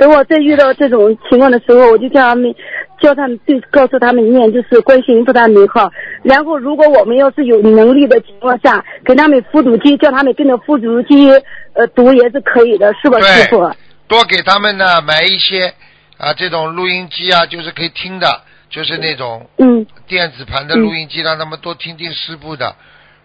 [0.00, 2.54] 等我再遇到这种情况的时候，我就叫他们，
[3.02, 5.92] 叫他们对，告诉他们念就是观世音菩萨名号。
[6.22, 11.30] 然后，如果我们要是有能力的情况下，给他们复读机，叫他们跟着复读机
[11.74, 13.70] 呃读也是可以的，是吧，师傅？
[14.08, 15.74] 多给他们呢买一些
[16.16, 18.40] 啊这种录音机啊，就是可以听的，
[18.70, 19.86] 就是那种嗯。
[20.06, 22.74] 电子盘的录音机，让他们多听听师傅的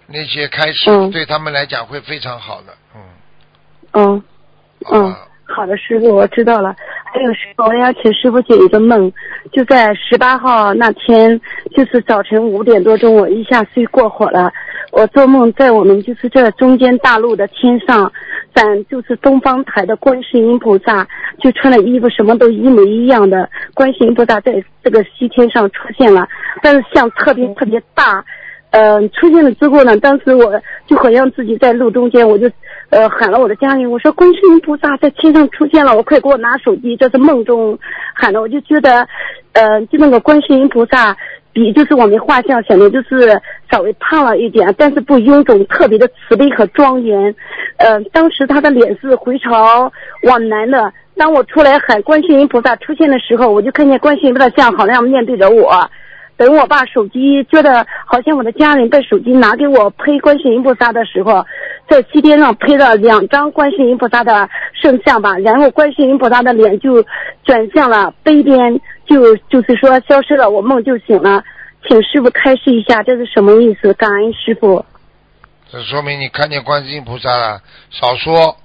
[0.08, 1.10] 那些开始，嗯。
[1.10, 2.74] 对他们来讲会非常好的。
[2.94, 3.02] 嗯，
[3.94, 4.24] 嗯。
[4.92, 5.16] 嗯
[5.48, 6.76] 好的，师傅，我知道了。
[7.06, 9.12] 还有师傅，我要请师傅解一个梦，
[9.52, 11.40] 就在十八号那天，
[11.76, 14.52] 就是早晨五点多钟，我一下睡过火了。
[14.92, 18.12] 我做梦在我们就是这中间大陆的天上，
[18.54, 21.08] 咱就是东方台的观世音菩萨，
[21.40, 26.28] 就穿的衣服什么都一模一样的，观世音菩萨在这个西天上出现了，
[26.62, 28.24] 但是像特别特别大。
[28.76, 30.52] 呃，出现了之后呢，当时我
[30.86, 32.52] 就好像自己在路中间，我就
[32.90, 37.80] 呃喊了我的家人，我说观世音菩萨在天上出现了，我快给我拿手机，这是梦中
[38.14, 39.08] 喊的，我就觉得，
[39.54, 41.16] 呃，就那个观世音菩萨
[41.54, 47.34] 比就是我们画像显得就是稍微胖了一点，但是不臃肿，特别的慈悲和庄严。
[47.78, 49.90] 呃，当时他的脸是回朝
[50.24, 50.92] 往南的。
[51.16, 55.90] 当我出来喊观世音菩萨出现的时候，我就看见观世音菩萨像好像面对着我。
[56.38, 61.46] 等我把手机觉得好像我的家人把手机拿给我拍观世音菩萨的时候，
[61.88, 67.02] 在西边上拍了两张观世音菩萨的圣像吧，然后观世音菩萨的脸就
[67.44, 71.44] 转向了北边，就就是说消失了，我梦就醒了。
[71.88, 73.94] 请师傅开示一下，这是什么意思？
[73.94, 74.84] 感恩师傅。
[75.72, 77.62] 这说明你看见观世音菩萨了，
[77.92, 78.58] 少说，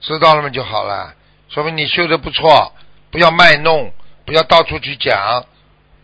[0.00, 1.12] 知道了嘛就好了。
[1.48, 2.72] 说明你修的不错，
[3.10, 3.90] 不要卖弄，
[4.24, 5.42] 不要到处去讲，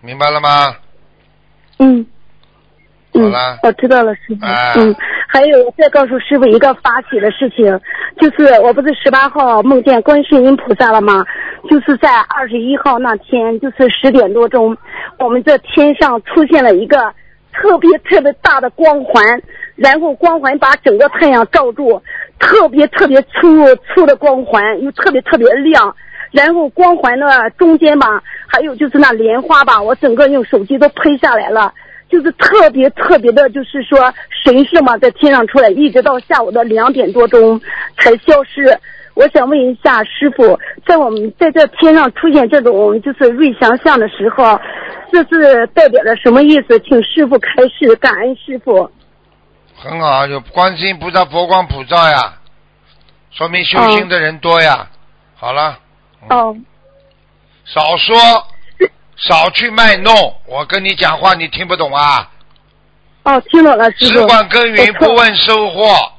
[0.01, 0.77] 明白了吗？
[1.79, 2.07] 嗯。
[3.15, 3.31] 嗯，
[3.63, 4.81] 我知道了，师傅。
[4.81, 4.97] 嗯，
[5.29, 7.79] 还有再告诉师傅一个发喜的事情，
[8.19, 11.23] 就是我不是十八号梦见观世音菩萨了吗？
[11.69, 14.75] 就是在二十一号那天，就是十点多钟，
[15.19, 17.13] 我们这天上出现了一个
[17.53, 19.43] 特别特别大的光环，
[19.77, 22.03] 然后光环把整个太阳罩住，
[22.39, 23.63] 特别特别粗
[23.95, 25.95] 粗的光环，又特别特别亮，
[26.33, 31.73] 然后光环的中间吧，还有就是那莲花吧，我整个用手机都拍下来了。
[32.09, 33.99] 就是特别特别的，就是说
[34.45, 37.59] 神圣嘛，在天上出来，一直到下午的两点多钟
[37.97, 38.79] 才消失。
[39.15, 44.61] 我想问一下师傅，在我们在这天上出现这种就是瑞祥像的时候，
[45.11, 46.79] 这是代表着什么意思？
[46.81, 48.91] 请师傅开示，感恩师傅。
[49.75, 52.35] 很好，有观世音菩萨佛光普照呀，
[53.31, 54.89] 说明修心的人多呀。
[55.35, 55.79] 好了。
[56.29, 56.57] 哦。
[57.65, 58.17] 少说。
[59.15, 60.13] 少去卖弄，
[60.47, 62.29] 我跟你讲话你听不懂啊？
[63.23, 64.15] 哦，听懂了，师傅。
[64.15, 66.13] 只管耕耘，不问收获。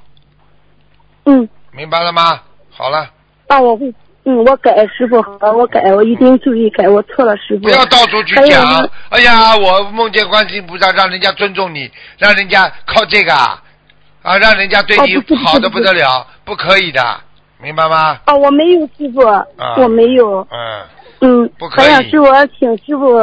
[1.25, 1.49] 嗯。
[1.71, 2.39] 明白了吗？
[2.71, 3.09] 好了。
[3.47, 3.93] 啊，我会，
[4.23, 7.63] 嗯，我改，师傅，好，我改，我一定注意改，我错了，师傅。
[7.63, 8.89] 不要到处去讲。
[9.09, 13.61] 哎呀，我梦见观世音菩萨，让人家尊重你，让人家靠这个啊，
[14.21, 17.19] 啊，让人家对你好的不得了，不可以的，
[17.63, 18.17] 明白吗？
[18.27, 19.21] 哦，我没有，师傅，
[19.81, 20.45] 我没有。
[20.51, 20.83] 嗯。
[21.21, 22.25] 嗯，还想师傅
[22.59, 23.17] 请师傅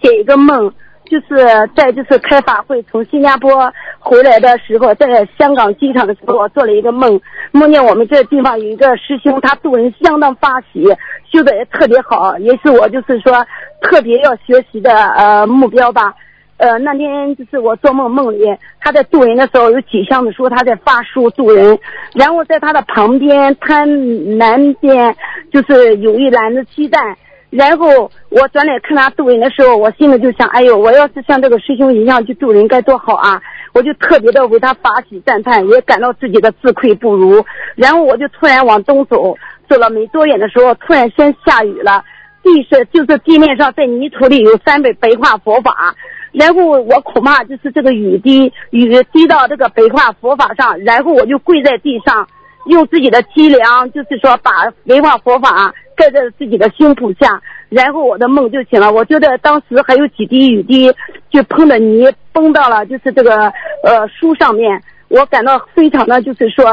[0.00, 0.72] 解一个梦，
[1.04, 1.44] 就是
[1.76, 5.06] 在这次开法会从新加坡回来的时候，在
[5.38, 7.20] 香港机场的时候，我做了一个梦，
[7.50, 10.84] 梦见我们这地方有一个师兄，他做人相当发喜，
[11.30, 13.34] 修的也特别好，也是我就是说
[13.82, 16.14] 特别要学习的呃目标吧。
[16.58, 18.44] 呃，那天就是我做梦梦里，
[18.80, 21.78] 他在渡人的时候有几箱子书，他在发书渡人，
[22.14, 25.16] 然后在他的旁边摊南边
[25.52, 27.16] 就是有一篮子鸡蛋。
[27.50, 33.42] 然后我转脸看他渡人的时候，我心里就想：哎呦，我要是像这个师兄一样去渡人，该多好啊！
[33.74, 37.44] 我就特别的为他发起赞叹，也感到自己的自愧不如。
[37.74, 39.36] 然后我就突然往东走，
[39.68, 42.02] 走了没多远的时候，突然先下雨了，
[42.42, 45.94] 地是就是地面上在泥土里有三本白话佛法。
[46.32, 52.26] 然后我恐怕就是这个雨滴，雨滴到这个白话佛法上，然后我就跪在地上，
[52.66, 54.50] 用自己的脊梁，就是说把
[54.86, 55.72] 白话佛法。
[55.94, 58.90] 盖在自己的胸脯下，然后我的梦就醒了。
[58.90, 60.90] 我觉得当时还有几滴雨滴，
[61.30, 63.52] 就碰着泥崩到了，就是这个
[63.84, 64.82] 呃书上面。
[65.08, 66.64] 我感到非常的就是说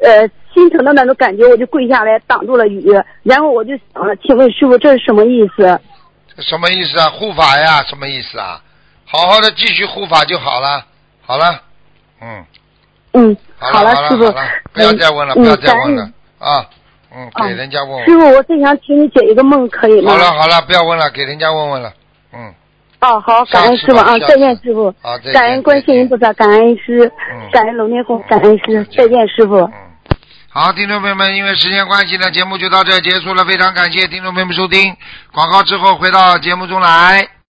[0.00, 2.88] 呃心疼的那种感觉，我就跪下来挡住了雨。
[3.24, 5.66] 然后我就想了，请问师傅这是什么意思？
[6.38, 7.10] 什么意思啊？
[7.10, 7.82] 护法呀？
[7.82, 8.62] 什么意思啊？
[9.10, 10.84] 好好的继续护法就好了。
[11.24, 11.62] 好了，
[12.20, 12.44] 嗯。
[13.14, 14.30] 嗯，好了，师傅，
[14.72, 16.02] 不要再问了，不要再问了
[16.38, 16.64] 啊。
[17.10, 18.04] 嗯，给人家问。
[18.04, 20.12] 师傅，我正想请你解一个梦，可以吗？
[20.12, 21.90] 好了好了，不要问了，给人家问问了。
[22.34, 22.52] 嗯。
[23.00, 24.94] 哦，好，感恩师傅啊，再见师傅。
[25.32, 27.10] 感恩观世音菩萨，感恩师，
[27.50, 29.56] 感恩龙天公，感恩师，再见师傅。
[29.56, 29.72] 嗯。
[30.50, 34.94] 好，听众朋友们，因为时间关系呢，节目就到这结束了，非常感谢听众朋友们收听。
[35.32, 37.37] 广告之后回到节目中来。